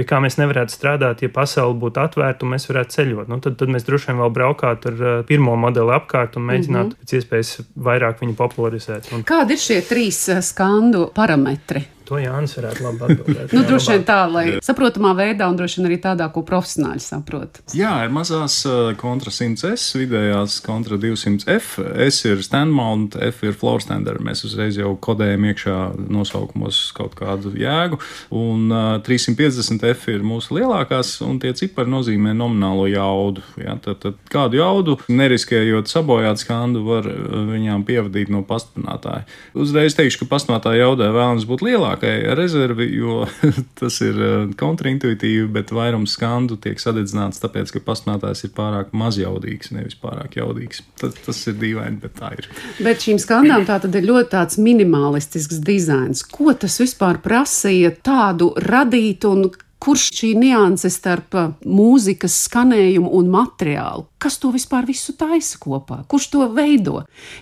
pie 0.00 0.08
kā 0.08 0.20
mēs 0.24 0.38
nevarētu 0.40 0.72
strādāt, 0.72 1.20
ja 1.20 1.28
pasaule 1.32 1.76
būtu 1.80 2.00
atvērta 2.00 2.46
un 2.46 2.54
mēs 2.54 2.68
varētu 2.70 2.96
ceļot. 2.96 3.28
Nu, 3.28 3.40
tad, 3.44 3.58
tad 3.60 3.72
mēs 3.72 3.84
droši 3.84 4.10
vien 4.10 4.22
vēl 4.22 4.34
braukātu 4.38 4.92
ar 4.94 5.00
uh, 5.04 5.14
pirmo 5.28 5.56
modeli 5.60 5.92
apkārt 5.98 6.40
un 6.40 6.48
mēģinātu 6.48 6.94
mm 6.94 6.96
-hmm. 6.96 7.04
pēc 7.04 7.16
iespējas 7.20 7.54
vairāk 7.90 8.24
viņu 8.24 8.36
popularizēt. 8.38 9.12
Un... 9.12 9.24
Kādi 9.28 9.58
ir 9.58 9.64
šie 9.68 9.80
trīs 9.84 10.22
uh, 10.32 10.40
skandu 10.44 11.10
parametri? 11.14 11.84
To 12.10 12.18
Jānis 12.18 12.56
varētu 12.58 12.82
labi 12.82 13.04
atbildēt. 13.06 13.52
nu, 13.54 13.62
droši 13.68 13.92
vien 13.94 14.04
tā, 14.08 14.18
lai 14.26 14.44
saprotamā 14.66 15.12
veidā 15.14 15.46
un 15.46 15.58
droši 15.58 15.78
vien 15.78 15.86
arī 15.86 15.98
tādā, 16.02 16.26
ko 16.34 16.42
profesionāļi 16.46 17.04
saprot. 17.04 17.60
Jā, 17.76 17.92
ir 18.02 18.10
mazās 18.14 18.56
uh, 18.66 18.90
kontra 18.98 19.30
100 19.30 19.70
S, 19.76 19.92
vidējās 19.94 20.58
kontra 20.64 20.98
200 20.98 21.46
F. 21.54 21.76
S 21.78 22.24
ir 22.26 22.42
stand 22.42 22.74
mount, 22.74 23.14
F 23.14 23.44
ir 23.46 23.54
floor 23.54 23.84
standard. 23.84 24.24
Mēs 24.26 24.42
uzreiz 24.48 24.78
jau 24.80 24.96
kodējam 24.98 25.46
iekšā 25.52 25.76
nosaukumos 26.10 26.80
kaut 26.98 27.14
kādu 27.18 27.54
jēgu. 27.60 28.00
Un 28.34 28.66
uh, 28.74 28.98
350 29.06 29.86
F 29.92 30.10
ir 30.10 30.26
mūsu 30.26 30.58
lielākās, 30.58 31.14
un 31.22 31.38
tie 31.42 31.54
cipari 31.54 31.94
nozīmē 31.94 32.34
nominālo 32.34 32.88
jaudu. 32.90 33.46
Ja? 33.62 33.76
Tad, 33.78 34.02
tad 34.02 34.18
kādu 34.34 34.58
jaudu, 34.58 34.98
neriskējot 35.06 35.92
sabojāt 35.92 36.42
skandu, 36.42 36.82
var 36.90 37.06
uh, 37.06 37.46
viņām 37.54 37.86
pievadīt 37.86 38.34
no 38.34 38.42
pastiprinātāja. 38.50 39.28
Uzreiz 39.54 39.94
teikšu, 39.94 40.24
ka 40.24 40.32
pastiprinātāja 40.34 40.88
jaudai 40.88 41.12
vēlams 41.14 41.46
būt 41.46 41.62
lielākai 41.70 41.99
lielākai 42.00 42.34
rezervi, 42.34 42.96
jo 42.96 43.26
tas 43.80 44.00
ir 44.00 44.16
eh, 44.20 44.54
kontraintuitīvi, 44.56 45.48
bet 45.52 45.70
vairums 45.72 46.14
skandu 46.16 46.56
tiek 46.56 46.78
sadedzināts 46.80 47.40
tāpēc, 47.40 47.72
ka 47.72 47.80
pasmātājs 47.84 48.44
ir 48.44 48.50
pārāk 48.56 48.92
mazjaudīgs, 48.92 49.72
nevis 49.72 49.96
pārāk 50.00 50.36
jaudīgs. 50.36 50.82
Tas, 51.00 51.14
tas 51.24 51.46
ir 51.46 51.54
dīvaini, 51.60 52.00
bet 52.00 52.16
tā 52.18 52.32
ir. 52.36 52.48
Bet 52.80 53.00
šīm 53.00 53.18
skandām 53.18 53.66
tā 53.66 53.80
tad 53.80 53.94
ir 53.94 54.06
ļoti 54.06 54.30
tāds 54.30 54.58
minimalistisks 54.58 55.60
dizains. 55.60 56.22
Ko 56.22 56.52
tas 56.54 56.80
vispār 56.80 57.20
prasīja 57.22 57.94
tādu 58.02 58.54
radīt 58.56 59.24
un 59.28 59.50
Kurš 59.80 60.10
šī 60.12 60.34
nianse 60.36 60.90
starp 60.92 61.36
uh, 61.40 61.52
mūzikas 61.64 62.34
skanējumu 62.44 63.14
un 63.16 63.30
materiālu? 63.32 64.04
Kas 64.20 64.36
to 64.36 64.50
vispār 64.52 64.84
visu 64.84 65.14
taisa 65.16 65.56
kopā? 65.56 66.02
Kurš 66.04 66.26
to 66.34 66.48
veido? 66.52 66.98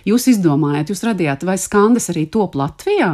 Jūs 0.07 0.29
izdomājāt, 0.31 0.93
jūs 0.93 1.03
radījāt, 1.03 1.43
vai 1.43 1.57
skandas 1.59 2.07
arī 2.13 2.29
top 2.31 2.55
Latvijā? 2.55 3.09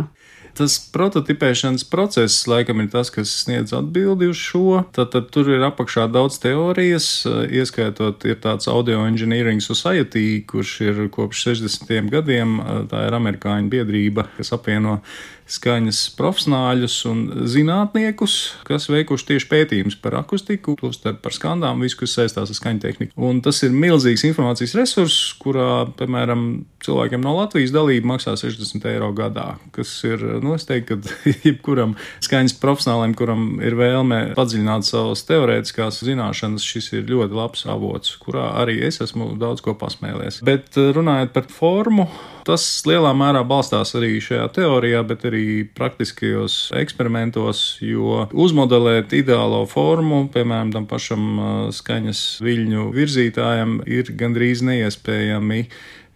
Tas 0.55 0.77
prototipēšanas 0.93 1.83
process 1.91 2.45
laikam 2.47 2.79
ir 2.79 2.87
tas, 2.93 3.09
kas 3.11 3.31
sniedz 3.43 3.73
atbildi 3.75 4.29
uz 4.31 4.39
šo. 4.39 4.83
Tad, 4.95 5.11
tad 5.11 5.27
tur 5.35 5.49
ir 5.51 5.65
apakšā 5.67 6.05
daudz 6.13 6.37
teorijas, 6.43 7.09
ieskaitot 7.27 8.23
ir 8.29 8.39
tāds 8.43 8.69
Audio 8.71 9.03
Engineering 9.03 9.59
Society, 9.63 10.45
kurš 10.47 10.75
ir 10.87 11.01
kopš 11.11 11.43
60. 11.49 12.07
gadiem. 12.13 12.57
Tā 12.91 13.03
ir 13.09 13.17
amerikāņu 13.19 13.71
biedrība, 13.73 14.29
kas 14.37 14.53
apvieno 14.55 15.01
skaņas 15.45 15.99
profesionāļus 16.17 16.95
un 17.09 17.19
zinātniekus, 17.49 18.35
kas 18.65 18.87
veikuši 18.89 19.27
tieši 19.29 19.49
pētījumus 19.51 19.97
par 20.01 20.17
akustiku, 20.19 20.73
tostarp 20.79 21.21
par 21.23 21.35
skandām, 21.35 21.83
visu, 21.85 21.99
kas 22.01 22.15
saistās 22.17 22.51
ar 22.51 22.57
skaņu 22.57 22.81
tehniku. 22.81 23.13
Un 23.29 23.41
tas 23.45 23.61
ir 23.65 23.75
milzīgs 23.75 24.25
informācijas 24.27 24.75
resurss, 24.79 25.35
kurā, 25.41 25.85
piemēram, 25.99 26.65
cilvēkiem 26.85 27.23
no 27.25 27.35
Latvijas 27.37 27.73
dalība 27.75 28.15
maksā 28.15 28.35
60 28.41 28.89
eiro 28.89 29.11
gadā, 29.17 29.55
kas 29.75 29.93
ir, 30.07 30.21
nu, 30.41 30.55
es 30.57 30.65
teiktu, 30.69 30.99
ka 31.05 31.35
jebkuram 31.47 31.95
skaņas 32.25 32.57
profesionālim, 32.61 33.15
kuram 33.17 33.47
ir 33.61 33.77
vēlme 33.77 34.21
padziļināt 34.37 34.89
savas 34.89 35.25
teorētiskās 35.29 36.01
zināšanas, 36.05 36.65
šis 36.65 36.93
ir 36.97 37.09
ļoti 37.11 37.37
labs 37.37 37.67
avots, 37.69 38.17
kurā 38.21 38.51
arī 38.63 38.79
es 38.89 39.01
esmu 39.05 39.35
daudz 39.41 39.61
ko 39.65 39.77
pasmēlies. 39.77 40.41
Bet 40.45 40.73
runājot 40.73 41.35
par 41.35 41.51
formu, 41.53 42.09
Tas 42.45 42.61
lielā 42.85 43.09
mērā 43.17 43.41
balstās 43.47 43.95
arī 43.97 44.19
šajā 44.21 44.45
teorijā, 44.53 44.99
bet 45.09 45.23
arī 45.25 45.34
praktiskajos 45.77 46.57
eksperimentos, 46.79 47.65
jo 47.83 48.25
uzmodelēt 48.31 49.13
ideālo 49.17 49.63
formu, 49.69 50.25
piemēram, 50.33 50.73
tam 50.75 50.87
pašam 50.89 51.27
skaņas 51.75 52.23
viļņu 52.45 52.89
virzītājam, 52.95 53.77
ir 53.85 54.11
gandrīz 54.19 54.65
neiespējami 54.65 55.65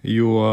jo 0.05 0.43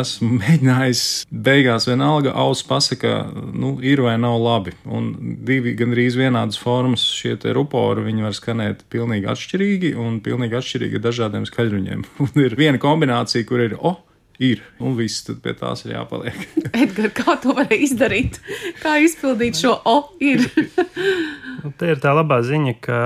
esmu 0.00 0.36
mēģinājis, 0.40 1.02
beigās 1.30 1.88
vienalga 1.88 2.32
auss 2.38 2.64
pasaka, 2.66 3.26
nu, 3.52 3.76
ir 3.84 4.02
vai 4.04 4.16
nav 4.20 4.38
labi. 4.40 4.74
Un 4.86 5.12
divi 5.46 5.74
gandrīz 5.78 6.16
vienādas 6.18 6.58
formas 6.60 7.04
šie 7.16 7.36
rupori, 7.56 8.06
viņi 8.08 8.26
var 8.26 8.36
skanēt 8.36 8.86
pilnīgi 8.92 9.28
atšķirīgi 9.32 9.94
un 10.00 10.20
pilnīgi 10.24 10.58
atšķirīgi 10.60 11.00
ar 11.00 11.06
dažādiem 11.10 11.46
skaļruņiem. 11.48 12.06
Un 12.26 12.42
ir 12.42 12.56
viena 12.58 12.80
kombinācija, 12.82 13.46
kur 13.48 13.62
ir, 13.62 13.76
oh, 13.76 14.00
ir. 14.42 14.62
Un 14.82 14.96
viss 14.98 15.24
pie 15.42 15.54
tās 15.58 15.84
ir 15.86 15.94
jāpaliek. 15.96 16.38
Edgars, 16.82 17.14
kā 17.16 17.36
to 17.42 17.56
var 17.56 17.72
izdarīt? 17.72 18.40
Kā 18.82 18.98
izpildīt 19.04 19.60
šo 19.60 19.76
O? 19.88 19.98
Ir. 20.20 20.46
nu, 21.62 21.72
te 21.78 21.90
ir 21.92 22.00
tā 22.02 22.12
labā 22.16 22.38
ziņa, 22.46 22.74
ka 22.84 22.98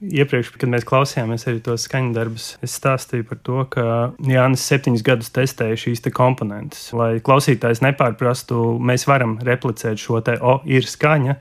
iepriekš, 0.00 0.52
kad 0.60 0.70
mēs 0.72 0.86
klausījāmies 0.88 1.46
arī 1.50 1.62
tos 1.64 1.86
skaņu 1.88 2.14
darbus, 2.16 2.48
es 2.64 2.76
stāstīju 2.78 3.26
par 3.28 3.40
to, 3.46 3.62
ka 3.72 3.86
Jānis 4.26 4.66
septiņus 4.70 5.04
gadus 5.06 5.32
testēja 5.34 5.78
šīs 5.86 6.04
te 6.04 6.12
komponentes. 6.14 6.88
Lai 6.96 7.16
klausītājs 7.24 7.82
nepārprastu, 7.84 8.76
mēs 8.80 9.06
varam 9.10 9.38
replicēt 9.46 10.00
šo 10.00 10.22
te 10.24 10.36
O 10.46 10.60
ir 10.68 10.84
skaņa 10.86 11.36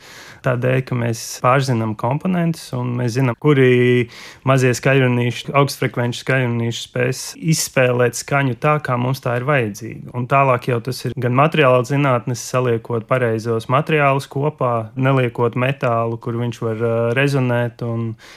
tādēļ, 0.46 0.82
ka 0.88 0.98
mēs 0.98 1.22
pārzinām 1.44 1.96
komponentus 2.00 2.68
un 2.78 2.94
mēs 3.00 3.16
zinām, 3.18 3.38
kuri 3.42 4.08
mazie 4.48 4.72
skaļrunīši, 4.78 5.52
augstfrekvenču 5.58 6.22
skaļrunīši 6.22 6.84
spēs 6.86 7.24
izspēlēt 7.54 8.18
skaņu 8.20 8.58
tā, 8.62 8.78
kā 8.86 8.98
mums 9.02 9.24
tā 9.24 9.38
ir 9.40 9.48
vajadzīga. 9.50 10.14
Un 10.18 10.28
tālāk 10.32 10.70
jau 10.72 10.80
tas 10.86 11.02
ir 11.08 11.16
gan 11.22 11.36
materiāla 11.38 11.84
zinātnes, 11.88 12.44
saliekot 12.46 13.08
pareizos 13.10 13.70
materiālus 13.74 14.30
kopā, 14.32 14.92
neliekot 14.96 15.58
metālu, 15.60 16.20
kur 16.22 16.38
viņš 16.42 16.55
var 16.64 16.86
rezonēt. 17.18 17.84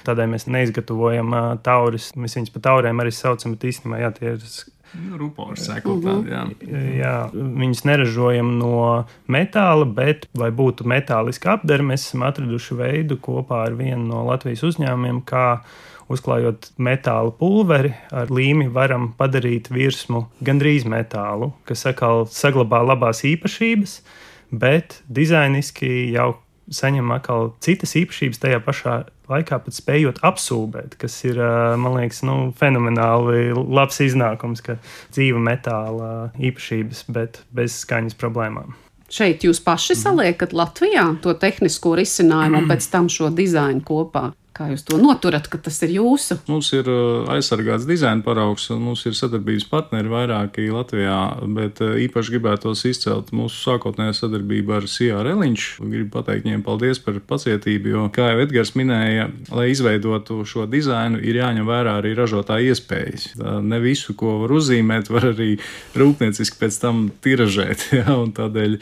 Tādēļ 0.08 0.32
mēs 0.34 0.48
neizgatavojam 0.50 1.36
tauris. 1.66 2.10
Mēs 2.18 2.38
viņus 2.38 2.56
par 2.56 2.66
tauriem 2.70 3.04
arī 3.04 3.14
saucam, 3.14 3.54
bet 3.54 3.70
īstenībā 3.70 4.02
jā, 4.02 4.12
tie 4.18 4.34
ir 4.34 4.44
Nu, 4.96 5.18
Rupors, 5.20 5.66
sekot 5.66 6.04
jā. 6.96 7.16
Viņus 7.34 7.84
neražojam 7.84 8.54
no 8.56 8.78
metāla, 9.28 9.84
bet, 9.84 10.24
lai 10.38 10.48
būtu 10.54 10.86
metāliska 10.88 11.58
apdara, 11.58 11.84
mēs 11.84 12.06
esam 12.08 12.24
atraduši 12.28 12.78
veidu 12.78 13.18
kopā 13.20 13.66
ar 13.66 13.76
vienu 13.76 14.06
no 14.08 14.24
Latvijas 14.30 14.64
uzņēmumiem, 14.70 15.20
kā 15.28 15.60
uzklājot 16.08 16.70
metāla 16.80 17.34
pulveri 17.36 17.92
ar 18.16 18.32
līmi, 18.32 18.70
varam 18.72 19.10
padarīt 19.18 19.68
virsmu 19.72 20.24
gandrīz 20.44 20.88
metālu, 20.88 21.52
kas 21.68 21.84
atkal 21.90 22.24
saglabā 22.32 22.80
labās 22.88 23.20
īpašības, 23.28 23.98
bet 24.56 25.02
dizainiski 25.12 26.14
jau 26.14 26.32
saņem 26.74 27.12
atkal 27.14 27.52
citas 27.64 27.94
īpašības 27.98 28.42
tajā 28.42 28.60
pašā 28.64 28.96
laikā 29.28 29.58
pat 29.64 29.76
spējot 29.76 30.20
apsūbēt, 30.24 30.96
kas 31.00 31.16
ir, 31.28 31.40
man 31.80 31.98
liekas, 31.98 32.22
nu, 32.26 32.50
fenomenāli 32.58 33.52
labs 33.54 34.00
iznākums, 34.04 34.64
ka 34.64 34.78
dzīva 35.14 35.40
metāla 35.50 36.10
īpašības, 36.40 37.06
bet 37.12 37.42
bez 37.54 37.80
skaņas 37.84 38.18
problēmām. 38.18 38.76
Šeit 39.08 39.44
jūs 39.46 39.62
paši 39.64 39.96
saliekat 39.96 40.52
Latvijā 40.52 41.06
to 41.24 41.32
tehnisko 41.40 41.94
risinājumu 41.96 42.62
un 42.62 42.68
pēc 42.72 42.90
tam 42.92 43.08
šo 43.12 43.30
dizainu 43.32 43.84
kopā. 43.84 44.28
Kā 44.58 44.66
jūs 44.72 44.82
to 44.82 44.96
noturat, 44.98 45.44
ka 45.46 45.54
tas 45.62 45.76
ir 45.86 45.92
jūsu? 45.94 46.34
Mums 46.50 46.72
ir 46.74 46.88
uh, 46.90 47.28
aizsargāts 47.30 47.84
dizaina 47.86 48.24
paraugs, 48.26 48.64
un 48.74 48.80
mums 48.88 49.04
ir 49.06 49.14
sadarbības 49.14 49.68
partneri 49.70 50.10
vairāki 50.10 50.64
Latvijā, 50.74 51.18
bet 51.54 51.78
uh, 51.84 51.92
īpaši 52.02 52.32
gribētos 52.34 52.82
izcelt 52.90 53.30
mūsu 53.30 53.54
sākotnējo 53.62 54.16
sadarbību 54.18 54.74
ar 54.74 54.88
Sijā 54.90 55.20
Reliņš. 55.22 55.66
Gribu 55.84 56.10
pateikt 56.16 56.48
viņiem 56.48 56.64
paldies 56.66 56.98
par 57.04 57.20
pacietību, 57.30 57.92
jo, 57.92 58.06
kā 58.16 58.32
jau 58.32 58.40
Edgars 58.42 58.74
minēja, 58.74 59.28
lai 59.54 59.68
izveidotu 59.70 60.40
šo 60.42 60.66
dizainu, 60.66 61.22
ir 61.22 61.38
jāņem 61.38 61.70
vērā 61.70 61.94
arī 62.00 62.16
ražotāja 62.18 62.74
iespējas. 62.74 63.28
Ne 63.62 63.78
visu, 63.84 64.16
ko 64.18 64.40
var 64.42 64.56
uzzīmēt, 64.58 65.12
var 65.14 65.28
arī 65.36 65.52
rūpnieciski 65.94 66.58
pēc 66.64 66.80
tam 66.82 67.06
tiražēt. 67.22 67.86
Ja? 67.98 68.14
Tādēļ 68.34 68.76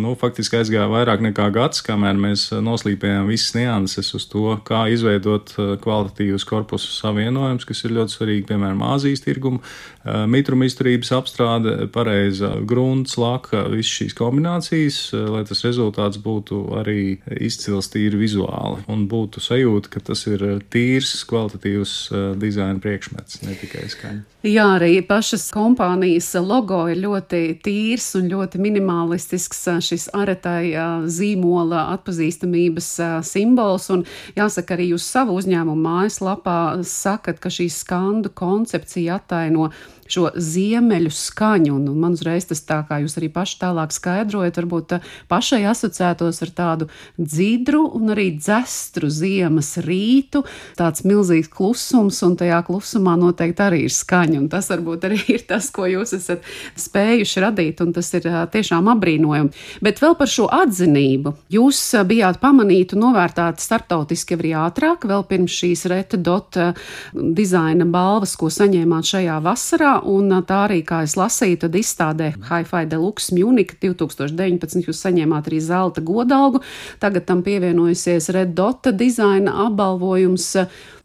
nu, 0.00 0.14
faktiski 0.16 0.56
aizgāja 0.60 0.86
vairāk 0.88 1.20
nekā 1.24 1.50
gads, 1.52 1.82
kamēr 1.84 2.16
mēs 2.16 2.46
noslīpējām 2.64 3.26
visas 3.28 3.52
nianses 3.56 4.08
uz 4.16 4.24
to, 4.30 4.54
kā 4.64 4.86
izveidot 4.92 5.21
izveidot 5.22 5.54
eh, 5.58 5.76
kvalitatīvus 5.82 6.44
korpusu 6.48 6.92
savienojumus, 6.92 7.66
kas 7.66 7.84
ir 7.84 7.94
ļoti 7.96 8.16
svarīgi, 8.16 8.46
piemēram, 8.50 8.82
Āzijas 8.82 9.22
tirgumu, 9.22 9.60
eh, 10.04 10.26
mitruma 10.26 10.66
izturības 10.66 11.12
apstrāde, 11.14 11.88
pareiza 11.92 12.56
grunts, 12.66 13.16
laka, 13.16 13.68
visas 13.70 13.92
šīs 13.92 14.16
kombinācijas, 14.18 15.12
eh, 15.14 15.28
lai 15.30 15.44
tas 15.44 15.62
rezultāts 15.62 16.18
būtu 16.18 16.74
arī 16.80 17.18
izcils 17.40 17.88
tīri 17.92 18.18
vizuāli 18.18 18.82
un 18.88 19.06
būtu 19.08 19.40
sajūta, 19.40 19.90
ka 19.90 20.00
tas 20.00 20.26
ir 20.26 20.62
tīrs, 20.70 21.24
kvalitatīvs 21.26 22.38
dizaina 22.38 22.80
priekšmets, 22.80 23.42
ne 23.46 23.54
tikai 23.54 23.88
skaņa. 23.88 24.22
Jā, 24.42 24.64
arī 24.74 24.96
pašas 25.06 25.52
kompānijas 25.54 26.32
logo 26.42 26.88
ir 26.90 26.98
ļoti 27.04 27.60
tīrs 27.62 28.08
un 28.18 28.26
ļoti 28.32 28.58
minimalistisks 28.58 29.60
šis 29.86 30.08
aretai 30.18 30.72
zīmola 31.06 31.84
atpazīstamības 31.94 32.88
simbols. 33.22 33.86
Un 33.94 34.02
jāsaka, 34.34 34.74
arī 34.74 34.88
jūs 34.90 35.06
savu 35.12 35.36
uzņēmumu 35.40 35.82
mājaslapā 35.84 36.58
sakat, 36.88 37.40
ka 37.42 37.52
šī 37.52 37.68
skandu 37.72 38.32
koncepcija 38.34 39.18
attaino 39.20 39.68
šo 40.12 40.28
ziemeļu 40.36 41.12
skaņu. 41.14 41.74
Un, 41.76 41.88
un 41.92 42.00
man 42.04 42.16
uzreiz 42.16 42.46
tas 42.50 42.62
tā, 42.66 42.80
kā 42.88 43.00
jūs 43.02 43.16
arī 43.20 43.30
paši 43.32 43.58
tālāk 43.62 43.94
skaidrojat, 43.94 44.58
varbūt 44.60 44.96
pašai 45.30 45.62
asociētos 45.70 46.42
ar 46.44 46.52
tādu 46.56 46.88
dzidru 47.18 47.84
un 47.96 48.12
arī 48.14 48.30
dzestru 48.36 49.10
ziemas 49.12 49.74
rītu. 49.82 50.44
Tāds 50.78 51.06
milzīgs 51.08 51.50
klusums, 51.52 52.20
un 52.26 52.36
tajā 52.40 52.60
klusumā 52.66 53.16
noteikti 53.20 53.64
arī 53.64 53.82
ir 53.86 53.94
skaņa. 53.94 54.44
Tas 54.52 54.70
varbūt 54.72 55.08
arī 55.08 55.20
ir 55.36 55.46
tas, 55.48 55.70
ko 55.74 55.88
jūs 55.88 56.14
esat 56.18 56.44
spējuši 56.78 57.44
radīt, 57.44 57.82
un 57.84 57.94
tas 57.96 58.08
ir 58.18 58.28
tiešām 58.52 58.90
apbrīnojami. 58.92 59.52
Bet 59.84 60.02
vēl 60.02 60.16
par 60.18 60.30
šo 60.30 60.48
atzinību. 60.52 61.34
Jūs 61.52 61.80
bijāt 62.08 62.40
pamanīti 62.42 62.96
un 62.96 63.06
novērtēti 63.06 63.64
starptautiski 63.64 64.36
arī 64.38 64.54
ātrāk, 64.62 65.06
vēl 65.08 65.24
pirms 65.28 65.56
šīs 65.62 65.86
Reta 65.90 66.18
Dota 66.20 66.72
dizaina 67.12 67.86
balvas, 67.88 68.34
ko 68.38 68.50
saņēmāt 68.52 69.08
šajā 69.12 69.38
vasarā 69.44 69.94
un 70.08 70.32
tā 70.46 70.58
arī, 70.66 70.80
kā 70.86 71.02
es 71.06 71.14
lasīju, 71.18 71.60
tad 71.64 71.76
izstādē 71.78 72.32
Hi-Fi 72.48 72.86
Deluxe 72.90 73.34
Munich 73.36 73.76
2019 73.82 74.88
jūs 74.88 75.02
saņēmāt 75.06 75.50
arī 75.50 75.60
zelta 75.62 76.04
godalgu, 76.04 76.62
tagad 77.02 77.26
tam 77.28 77.44
pievienojusies 77.46 78.30
Red 78.34 78.54
Dota 78.58 78.92
dizaina 78.92 79.54
apbalvojums. 79.68 80.50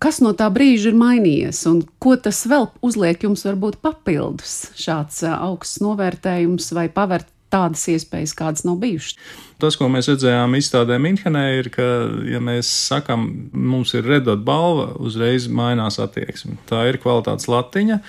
Kas 0.02 0.22
no 0.22 0.34
tā 0.38 0.50
brīža 0.54 0.92
ir 0.92 1.00
mainījies 1.00 1.64
un 1.70 1.82
ko 2.02 2.18
tas 2.22 2.44
vēl 2.50 2.70
uzliek 2.86 3.24
jums 3.26 3.46
varbūt 3.48 3.80
papildus 3.86 4.60
šāds 4.78 5.24
augsts 5.32 5.82
novērtējums 5.86 6.74
vai 6.78 6.90
pavērt 6.94 7.32
tādas 7.54 7.84
iespējas, 7.92 8.36
kādas 8.38 8.66
nav 8.68 8.80
bijušas. 8.82 9.18
Tas, 9.62 9.78
ko 9.80 9.88
mēs 9.90 10.10
redzējām 10.12 10.54
izstādē 10.60 11.00
Minhenē, 11.02 11.44
ir, 11.58 11.70
ka, 11.74 11.86
ja 12.30 12.42
mēs 12.44 12.70
sakām, 12.90 13.26
mums 13.54 13.96
ir 13.98 14.06
redot 14.06 14.44
balva, 14.46 14.92
uzreiz 15.02 15.48
mainās 15.50 15.98
attieksme. 16.04 16.60
Tā 16.70 16.84
ir 16.92 17.00
kvalitātes 17.02 17.50
latiņa, 17.50 18.00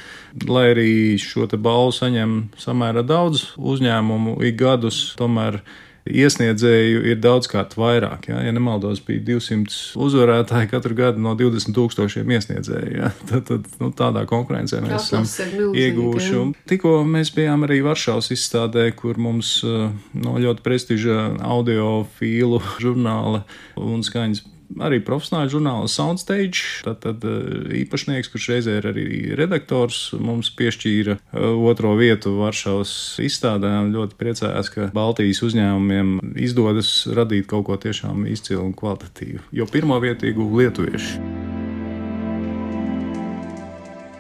lai 0.51 0.67
arī 0.75 0.91
šo 1.23 1.49
balvu 1.57 1.95
saņem 1.97 2.39
samērā 2.61 3.07
daudz 3.07 3.53
uzņēmumu 3.57 4.37
ik 4.51 4.59
gadus, 4.61 5.01
tomēr 5.19 5.63
iesniedzēju 6.09 7.05
ir 7.13 7.21
daudzkārt 7.23 7.77
vairāk. 7.79 8.29
Ja, 8.31 8.41
ja 8.47 8.53
nemaldos, 8.55 9.01
bija 9.05 9.23
200 9.27 9.99
uzvarētāji 10.01 10.71
katru 10.73 10.97
gadu 10.99 11.23
no 11.23 11.35
20 11.39 11.75
tūkstošiem 11.77 12.35
iesniedzēju. 12.37 12.93
Ja. 12.99 13.13
Tad, 13.29 13.45
tad 13.49 13.67
nu, 13.83 13.91
tādā 13.95 14.25
konkurencē 14.29 14.81
mēs 14.85 15.11
esam 15.13 15.73
ieguvuši. 15.77 16.45
Tikko 16.71 17.01
mēs 17.09 17.33
bijām 17.37 17.67
arī 17.67 17.81
Varšavas 17.85 18.31
izstādē, 18.35 18.89
kur 18.97 19.21
mums 19.21 19.59
no 19.65 19.91
nu, 20.15 20.37
ļoti 20.43 20.65
prestiža 20.65 21.19
audio 21.45 22.07
fīlu 22.19 22.63
žurnāla 22.81 23.45
un 23.79 24.05
skaņas 24.07 24.45
arī 24.77 25.01
profesionāli 25.05 25.53
žurnāla 25.53 25.89
Soundstage. 25.91 26.83
Tad, 26.85 27.01
tad 27.05 27.25
eh, 27.29 27.75
īpašnieks, 27.83 28.31
kurš 28.33 28.49
reizē 28.53 28.79
ir 28.81 28.89
arī 28.91 29.07
redaktors, 29.39 30.13
mums 30.21 30.51
piešķīra 30.59 31.19
eh, 31.19 31.47
otro 31.71 31.95
vietu 31.99 32.37
Varšavas 32.39 32.93
izstādē. 33.25 33.73
Ļoti 33.93 34.19
priecājās, 34.21 34.73
ka 34.75 34.91
Baltijas 34.95 35.43
uzņēmumiem 35.47 36.35
izdodas 36.39 36.93
radīt 37.15 37.49
kaut 37.51 37.69
ko 37.69 37.79
tiešām 37.81 38.27
izcilu 38.31 38.67
un 38.69 38.75
kvalitatīvu. 38.77 39.49
Jo 39.53 39.69
pirmo 39.71 39.99
vietu 40.03 40.29
ieguva 40.29 40.65
lietuvieši. 40.65 41.23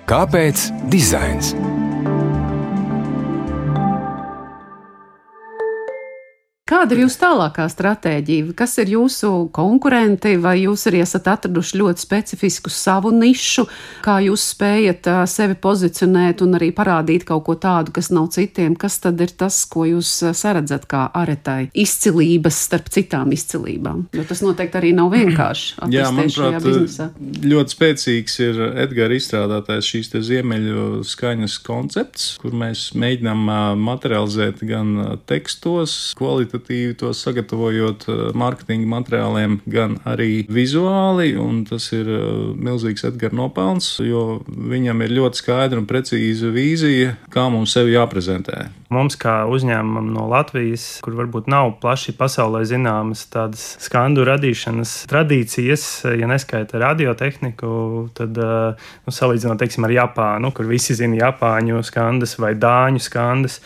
Kāpēc 0.08 0.70
dizains? 0.88 1.52
Kāda 6.68 6.92
ir 6.92 7.06
jūsu 7.06 7.16
tālākā 7.22 7.64
stratēģija? 7.72 8.52
Kas 8.58 8.74
ir 8.82 8.90
jūsu 8.92 9.30
konkurenti, 9.56 10.34
vai 10.36 10.58
jūs 10.66 10.82
arī 10.90 10.98
esat 11.00 11.30
atraduši 11.32 11.78
ļoti 11.80 12.02
specifisku 12.02 12.68
savu 12.68 13.08
nišu, 13.14 13.64
kā 14.04 14.18
jūs 14.26 14.44
spējat 14.52 15.08
sevi 15.32 15.56
pozicionēt 15.56 16.42
un 16.44 16.58
arī 16.58 16.68
parādīt 16.76 17.24
kaut 17.28 17.46
ko 17.46 17.54
tādu, 17.56 17.94
kas 17.96 18.10
nav 18.12 18.26
citiem? 18.34 18.74
Kas 18.76 18.98
tad 19.00 19.16
ir 19.24 19.32
tas, 19.40 19.62
ko 19.64 19.86
jūs 19.88 20.10
saredzat 20.36 20.84
kā 20.90 21.06
aretai 21.16 21.70
izcilības 21.72 22.60
starp 22.66 22.92
citām 22.92 23.32
izcilībām? 23.32 24.04
Jo 24.12 24.26
tas 24.28 24.44
noteikti 24.44 24.80
arī 24.82 24.92
nav 24.98 25.08
vienkārši. 25.16 25.72
Jā, 25.96 26.12
manuprāt, 26.12 26.68
ļoti 27.48 27.76
spēcīgs 27.78 28.38
ir 28.44 28.60
Edgara 28.84 29.16
izstrādātais 29.16 29.88
šīs 29.88 30.12
ziemeļu 30.28 31.00
skaņas 31.08 31.56
koncepts, 31.64 32.28
kur 32.44 32.52
mēs 32.52 32.90
mēģinām 32.92 33.48
materializēt 33.88 34.60
gan 34.68 34.94
tekstos, 35.24 35.96
kvalitāti 36.20 36.57
kvalitatīvi 36.58 36.96
to 36.98 37.12
sagatavojot 37.14 38.08
eh, 38.08 38.32
mārketinga 38.34 38.88
materiāliem, 38.88 39.60
gan 39.66 39.98
arī 40.04 40.46
vizuāli. 40.48 41.36
Tas 41.68 41.92
ir 41.92 42.08
eh, 42.08 42.54
milzīgs 42.56 43.04
Edgars 43.04 43.34
nopelns, 43.34 43.98
jo 44.00 44.42
viņam 44.46 45.02
ir 45.02 45.14
ļoti 45.18 45.42
skaidra 45.42 45.78
un 45.78 45.86
precīza 45.86 46.50
vīzija, 46.50 47.16
kā 47.30 47.48
mums 47.50 47.72
sevi 47.72 47.94
jāprezentē. 47.94 48.68
Mums, 48.90 49.18
kā 49.20 49.44
uzņēmumam 49.44 50.12
no 50.14 50.28
Latvijas, 50.30 51.00
kur 51.04 51.12
varbūt 51.18 51.48
nav 51.48 51.74
plaši 51.82 52.14
pasaulē 52.16 52.62
zināmas 52.64 53.26
tādas 53.28 53.76
skandu 53.84 54.24
radīšanas 54.24 55.04
tradīcijas, 55.10 55.84
ja 56.16 56.28
neskaita 56.28 56.80
radiotehniku, 56.80 58.08
tad, 58.14 58.38
eh, 58.38 58.88
nu, 59.06 59.12
salīdzinot, 59.12 59.60
teiksim, 59.60 59.84
ar 59.84 59.92
Japānu, 59.92 60.52
kur 60.54 60.66
visi 60.66 60.96
zina 60.96 61.28
Japāņu 61.28 61.84
skandas 61.84 62.38
vai 62.38 62.54
Dāņu 62.54 63.04
skandas, 63.04 63.60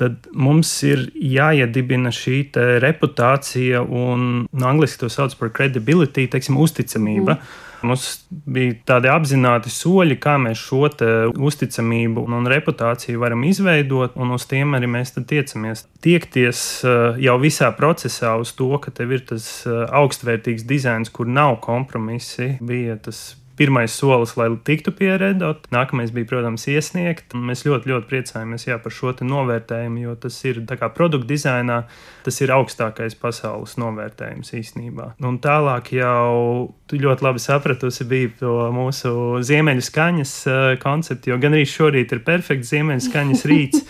tad 0.00 0.28
mums 0.32 0.70
ir 0.86 1.06
jāiedibina 1.14 2.12
šī 2.14 2.40
reputācija, 2.82 3.82
un 3.84 4.46
no 4.50 4.70
angļuiski 4.70 5.04
to 5.04 5.12
sauc 5.12 5.36
par 5.38 5.52
credibility, 5.54 6.26
teiksim, 6.30 6.58
uzticamība. 6.60 7.38
Mm. 7.38 7.62
Mums 7.84 8.04
bija 8.30 8.74
tādi 8.88 9.10
apzināti 9.12 9.68
soļi, 9.72 10.16
kā 10.22 10.38
mēs 10.40 10.60
šo 10.60 10.86
uzticamību 10.88 12.24
un 12.24 12.48
reputāciju 12.48 13.20
varam 13.20 13.44
izveidot, 13.44 14.16
un 14.16 14.32
uz 14.36 14.46
tiem 14.48 14.72
arī 14.78 14.88
mēs 14.90 15.14
tiecamies. 15.16 15.84
Tiekties 16.04 16.64
eh, 16.88 17.20
jau 17.26 17.36
visā 17.42 17.70
procesā 17.76 18.34
uz 18.40 18.54
to, 18.56 18.70
ka 18.80 18.92
tev 18.94 19.12
ir 19.16 19.24
tas 19.28 19.46
eh, 19.68 19.84
augstvērtīgs 20.00 20.64
dizains, 20.68 21.12
kur 21.12 21.28
nav 21.28 21.58
kompromisi, 21.64 22.54
bija 22.64 22.96
tas 23.04 23.34
pirmais 23.56 23.92
solis, 23.92 24.34
lai 24.36 24.48
tiktu 24.66 24.92
pie 24.96 25.12
Redot. 25.18 25.66
Nākamais 25.74 26.12
bija, 26.14 26.28
protams, 26.32 26.66
iesniegt. 26.70 27.34
Mēs 27.34 27.64
ļoti, 27.66 27.90
ļoti 27.92 28.08
priecājamies 28.10 28.66
jā, 28.66 28.78
par 28.82 28.94
šo 28.94 29.14
novērtējumu, 29.20 30.00
jo 30.02 30.14
tas 30.18 30.36
ir 30.48 30.62
produktu 30.94 31.28
dizainā, 31.30 31.84
tas 32.26 32.40
ir 32.42 32.52
augstākais 32.54 33.14
pasaules 33.20 33.76
novērtējums 33.80 34.54
īstenībā. 34.58 35.12
Un 35.24 35.38
tālāk 35.42 35.92
jau 35.94 36.74
ļoti 36.90 37.26
labi 37.26 37.42
sapratusi 37.42 38.08
bija 38.10 38.32
to 38.40 38.56
mūsu 38.74 39.14
ziemeļu 39.44 39.84
skaņas 39.84 40.34
uh, 40.48 40.66
konceptu, 40.82 41.32
jo 41.32 41.38
gan 41.42 41.54
arī 41.56 41.68
šorīt 41.68 42.14
ir 42.14 42.24
perfekts 42.26 42.74
ziemeļu 42.74 43.06
skaņas 43.08 43.46
rīts. 43.50 43.86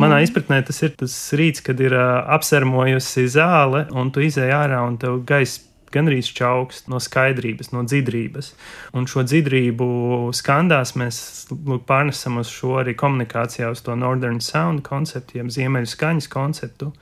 Manā 0.00 0.24
izpratnē 0.24 0.58
tas 0.66 0.80
ir 0.82 0.96
tas 0.98 1.14
rīts, 1.38 1.62
kad 1.62 1.78
ir 1.82 1.94
uh, 1.94 2.24
apsarmojusi 2.34 3.28
zāle, 3.30 3.86
un 3.94 4.10
tu 4.10 4.24
izēj 4.26 4.50
ārā 4.56 4.82
un 4.88 4.98
tev 4.98 5.22
gaisa 5.28 5.62
gandrīz 5.94 6.30
čauks 6.36 6.84
no 6.90 7.00
skaidrības, 7.02 7.70
no 7.74 7.84
dzidrības. 7.86 8.52
Un 8.96 9.08
šo 9.10 9.24
dzidrību 9.26 9.88
skandās 10.36 10.94
mēs 11.00 11.20
lūk, 11.52 11.84
pārnesam 11.88 12.40
uz 12.42 12.52
šo 12.52 12.78
arī 12.82 12.96
komunikācijā, 12.98 13.70
uz 13.74 13.84
to 13.84 13.96
Northern 13.98 14.40
Sound 14.44 14.84
konceptu, 14.86 15.38
jeb 15.40 15.52
ziemeļu 15.54 15.90
skaņas 15.90 16.30
konceptu. 16.32 16.92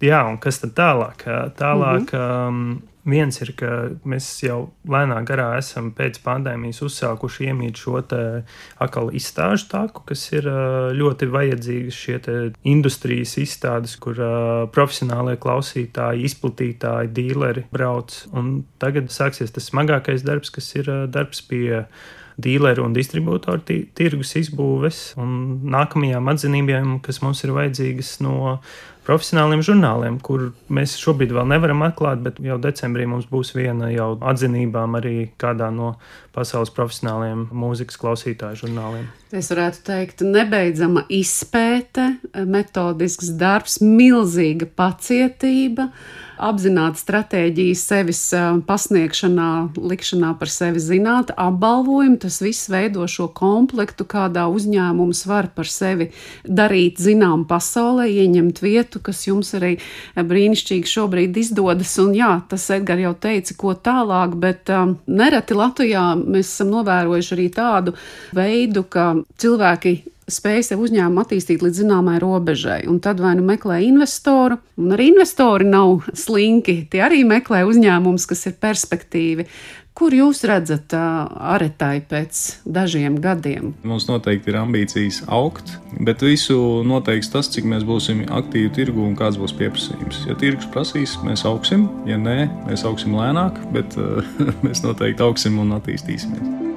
Jā, 0.00 0.22
un 0.30 0.38
kas 0.40 0.62
tad 0.62 0.72
tālāk? 0.78 1.26
Tālāk. 1.58 2.08
Mm 2.08 2.18
-hmm. 2.18 2.48
um, 2.48 2.89
Viens 3.08 3.38
ir, 3.40 3.54
ka 3.56 3.70
mēs 4.04 4.26
jau 4.44 4.58
lēnā 4.84 5.22
garā 5.24 5.54
esam 5.56 5.88
pēc 5.96 6.18
pandēmijas 6.20 6.82
uzsākuši 6.84 7.46
iemīt 7.48 7.80
šo 7.80 7.96
atkal 8.02 9.08
izstāžu 9.16 9.70
taku, 9.72 10.04
kas 10.10 10.26
ir 10.34 10.48
ļoti 10.98 11.30
vajadzīgas 11.32 11.96
šie 11.96 12.18
industrijas 12.68 13.38
izstādes, 13.40 13.96
kur 13.96 14.20
profesionālie 14.74 15.38
klausītāji, 15.40 16.28
izplatītāji, 16.28 17.12
dīleri 17.16 17.64
brauc. 17.72 18.12
Un 18.36 18.66
tagad 18.82 19.08
sāksies 19.14 19.56
tas 19.56 19.70
smagākais 19.72 20.26
darbs, 20.26 20.52
kas 20.52 20.68
ir 20.76 20.92
darbs 21.08 21.40
pie 21.48 21.86
dīleru 22.40 22.84
un 22.86 22.94
distribūtoru 22.96 23.64
tirgus 23.96 24.36
izbūves 24.40 25.00
un 25.20 25.60
nākamajām 25.72 26.30
atzinībām, 26.32 26.98
kas 27.04 27.20
mums 27.24 27.44
ir 27.44 27.54
vajadzīgas 27.56 28.18
no 28.24 28.60
profesionāliem 29.10 29.62
žurnāliem, 29.66 30.20
kur 30.22 30.50
mēs 30.70 30.94
šobrīd 31.02 31.34
vēl 31.34 31.48
nevaram 31.50 31.82
atklāt, 31.82 32.22
bet 32.22 32.38
jau 32.44 32.60
decembrī 32.62 33.08
mums 33.10 33.26
būs 33.30 33.50
viena 33.56 33.90
jau 33.90 34.12
atzinībām 34.30 34.94
arī 35.00 35.14
kādā 35.40 35.72
no 35.74 35.96
pasaules 36.36 36.70
profesionāliem 36.76 37.48
mūzikas 37.50 37.98
klausītāju 37.98 38.62
žurnāliem. 38.62 39.08
Es 39.34 39.50
varētu 39.50 39.82
teikt, 39.86 40.24
nebeidzama 40.26 41.04
izpēte, 41.10 42.12
metodisks 42.46 43.32
darbs, 43.40 43.80
milzīga 43.82 44.70
pacietība 44.78 45.90
apzināta 46.40 46.98
stratēģija 47.00 47.76
sevis 47.78 48.22
pasniegšanā, 48.66 49.48
likšanā 49.76 50.32
par 50.40 50.50
sevi 50.52 50.82
zināt, 50.82 51.32
apbalvojumu. 51.36 52.18
Tas 52.22 52.40
viss 52.42 52.70
veido 52.72 53.06
šo 53.10 53.28
komplektu, 53.36 54.06
kādā 54.08 54.46
uzņēmums 54.50 55.24
var 55.30 55.50
par 55.54 55.68
sevi 55.70 56.10
darīt 56.44 57.00
zinām 57.02 57.44
pasaulē, 57.50 58.08
ieņemt 58.10 58.62
vietu, 58.64 59.02
kas 59.04 59.22
jums 59.28 59.52
arī 59.58 59.76
brīnišķīgi 60.16 60.94
šobrīd 60.94 61.40
izdodas. 61.40 61.96
Un 62.02 62.14
jā, 62.18 62.32
tas 62.50 62.68
Edgar 62.74 63.00
jau 63.02 63.14
teica, 63.14 63.56
ko 63.60 63.74
tālāk, 63.76 64.36
bet 64.40 64.72
um, 64.74 64.96
nereti 65.10 65.58
Latvijā 65.58 66.06
mēs 66.20 66.54
esam 66.54 66.72
novērojuši 66.76 67.36
arī 67.36 67.50
tādu 67.54 67.96
veidu, 68.36 68.86
ka 68.88 69.12
cilvēki 69.40 69.98
spēj 70.32 70.70
sev 70.70 70.84
uzņēmumu 70.86 71.24
attīstīt 71.24 71.64
līdz 71.64 71.82
zināmai 71.82 72.18
robežai. 72.22 72.82
Un 72.90 73.00
tad 73.02 73.20
vai 73.22 73.34
nu 73.38 73.44
meklē 73.46 73.80
investoru, 73.86 74.60
un 74.80 74.94
arī 74.96 75.10
investori 75.12 75.68
nav 75.68 76.06
slinki. 76.24 76.84
Tie 76.90 77.04
arī 77.06 77.22
meklē 77.28 77.64
uzņēmumus, 77.68 78.28
kas 78.30 78.48
ir 78.50 78.58
perspektīvi. 78.62 79.48
Kur 80.00 80.14
jūs 80.14 80.44
redzat 80.48 80.94
aretai 80.94 81.98
pēc 82.08 82.38
dažiem 82.64 83.18
gadiem? 83.20 83.74
Mums 83.84 84.06
noteikti 84.08 84.48
ir 84.52 84.56
ambīcijas 84.62 85.18
augt, 85.28 85.74
bet 86.06 86.24
visu 86.24 86.56
noteiks 86.88 87.28
tas, 87.34 87.50
cik 87.52 87.68
mēs 87.68 87.84
būsim 87.84 88.22
aktīvi 88.30 88.70
tirgu 88.78 89.04
un 89.04 89.18
kāds 89.18 89.36
būs 89.42 89.52
pieprasījums. 89.58 90.22
Ja 90.30 90.38
tirgus 90.40 90.70
prasīs, 90.72 91.18
mēs 91.26 91.44
augsim, 91.50 91.88
ja 92.08 92.16
nē, 92.16 92.38
mēs 92.70 92.86
augsim 92.88 93.18
lēnāk, 93.18 93.60
bet 93.76 93.98
uh, 94.00 94.24
mēs 94.64 94.86
noteikti 94.86 95.26
augsim 95.26 95.60
un 95.60 95.76
attīstīsimies. 95.76 96.69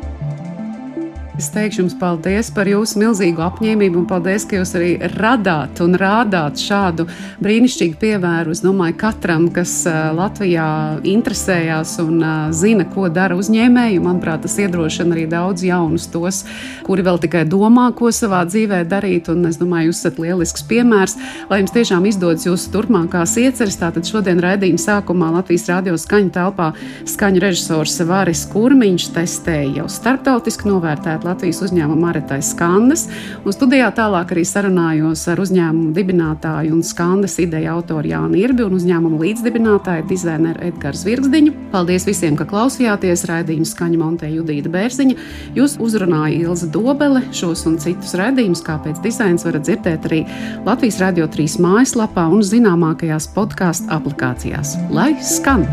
Es 1.33 1.47
teikšu 1.49 1.81
jums 1.81 1.95
paldies 1.97 2.51
par 2.53 2.67
jūsu 2.69 2.99
milzīgo 3.01 3.41
apņēmību 3.41 3.97
un 3.97 4.05
paldies, 4.05 4.43
ka 4.45 4.59
jūs 4.59 4.75
arī 4.77 4.89
radāt 5.15 5.79
un 5.81 5.95
rādāt 5.97 6.61
šādu 6.61 7.07
brīnišķīgu 7.41 7.97
piemēru. 7.97 8.53
Es 8.53 8.61
domāju, 8.61 8.93
katram, 9.01 9.47
kas 9.55 9.71
Latvijā 10.13 10.67
interesējās 11.09 11.95
un 12.03 12.21
zina, 12.53 12.85
ko 12.85 13.07
dara 13.09 13.33
uzņēmēji, 13.41 14.03
manuprāt, 14.05 14.43
tas 14.45 14.59
iedrošina 14.61 15.17
arī 15.17 15.23
daudz 15.31 15.65
jaunus 15.65 16.05
tos, 16.13 16.43
kuri 16.85 17.07
vēl 17.09 17.17
tikai 17.25 17.41
domā, 17.49 17.87
ko 17.97 18.13
savā 18.13 18.43
dzīvē 18.51 18.83
darīt. 18.93 19.31
Un 19.33 19.49
es 19.49 19.57
domāju, 19.57 19.89
jūs 19.89 20.03
esat 20.03 20.21
lielisks 20.21 20.67
piemērs, 20.69 21.17
lai 21.49 21.63
jums 21.63 21.73
tiešām 21.73 22.05
izdodas 22.11 22.45
jūsu 22.45 22.69
turpmākās 22.77 23.33
ieceres. 23.41 23.79
Tātad 23.81 24.05
šodien 24.05 24.37
raidījuma 24.37 24.85
sākumā 24.85 25.33
Latvijas 25.39 25.65
radio 25.73 25.97
skaņu 25.97 26.29
telpā 26.37 26.69
skaņu 27.09 27.41
režisors 27.47 27.97
Vāris 28.05 28.45
Kurmiņš 28.53 29.09
testēja 29.17 29.81
jau 29.81 29.89
starptautiski 29.97 30.69
novērtēt 31.23 31.33
Latvijas 31.33 31.61
uzņēmuma 31.63 32.09
Aretais 32.11 32.51
Skandas. 32.53 33.07
Un 33.43 33.53
studijā 33.53 33.89
tālāk 33.95 34.31
arī 34.33 34.43
sarunājos 34.45 35.27
ar 35.31 35.39
uzņēmumu 35.39 35.93
dibinātāju 35.95 36.73
un 36.73 36.83
Skandas 36.83 37.39
ideja 37.39 37.73
autoru 37.73 38.07
Jānu 38.07 38.37
Irbi 38.37 38.63
un 38.63 38.75
uzņēmumu 38.77 39.19
līdzdibinātāju 39.21 40.07
dizaineru 40.09 40.61
Edgars 40.67 41.03
Zvirgzdiņu. 41.03 41.53
Paldies 41.71 42.05
visiem, 42.07 42.35
ka 42.35 42.45
klausījāties 42.45 43.25
raidījumu 43.29 43.67
skaņu 43.67 43.99
montē 43.99 44.29
Judīta 44.31 44.71
Bērziņa. 44.73 45.17
Jūs 45.57 45.77
uzrunāja 45.79 46.43
Ilza 46.43 46.69
Dobele 46.71 47.23
šos 47.33 47.65
un 47.69 47.79
citus 47.81 48.15
raidījumus, 48.19 48.63
kāpēc 48.65 49.01
dizains 49.03 49.45
varat 49.47 49.67
dzirdēt 49.67 50.09
arī 50.09 50.23
Latvijas 50.67 51.01
Radio 51.03 51.27
3 51.27 51.59
mājaslapā 51.63 52.27
un 52.31 52.43
zināmākajās 52.45 53.31
podkāstu 53.35 53.91
aplikācijās. 53.93 54.77
Lai 54.93 55.13
skan! 55.23 55.67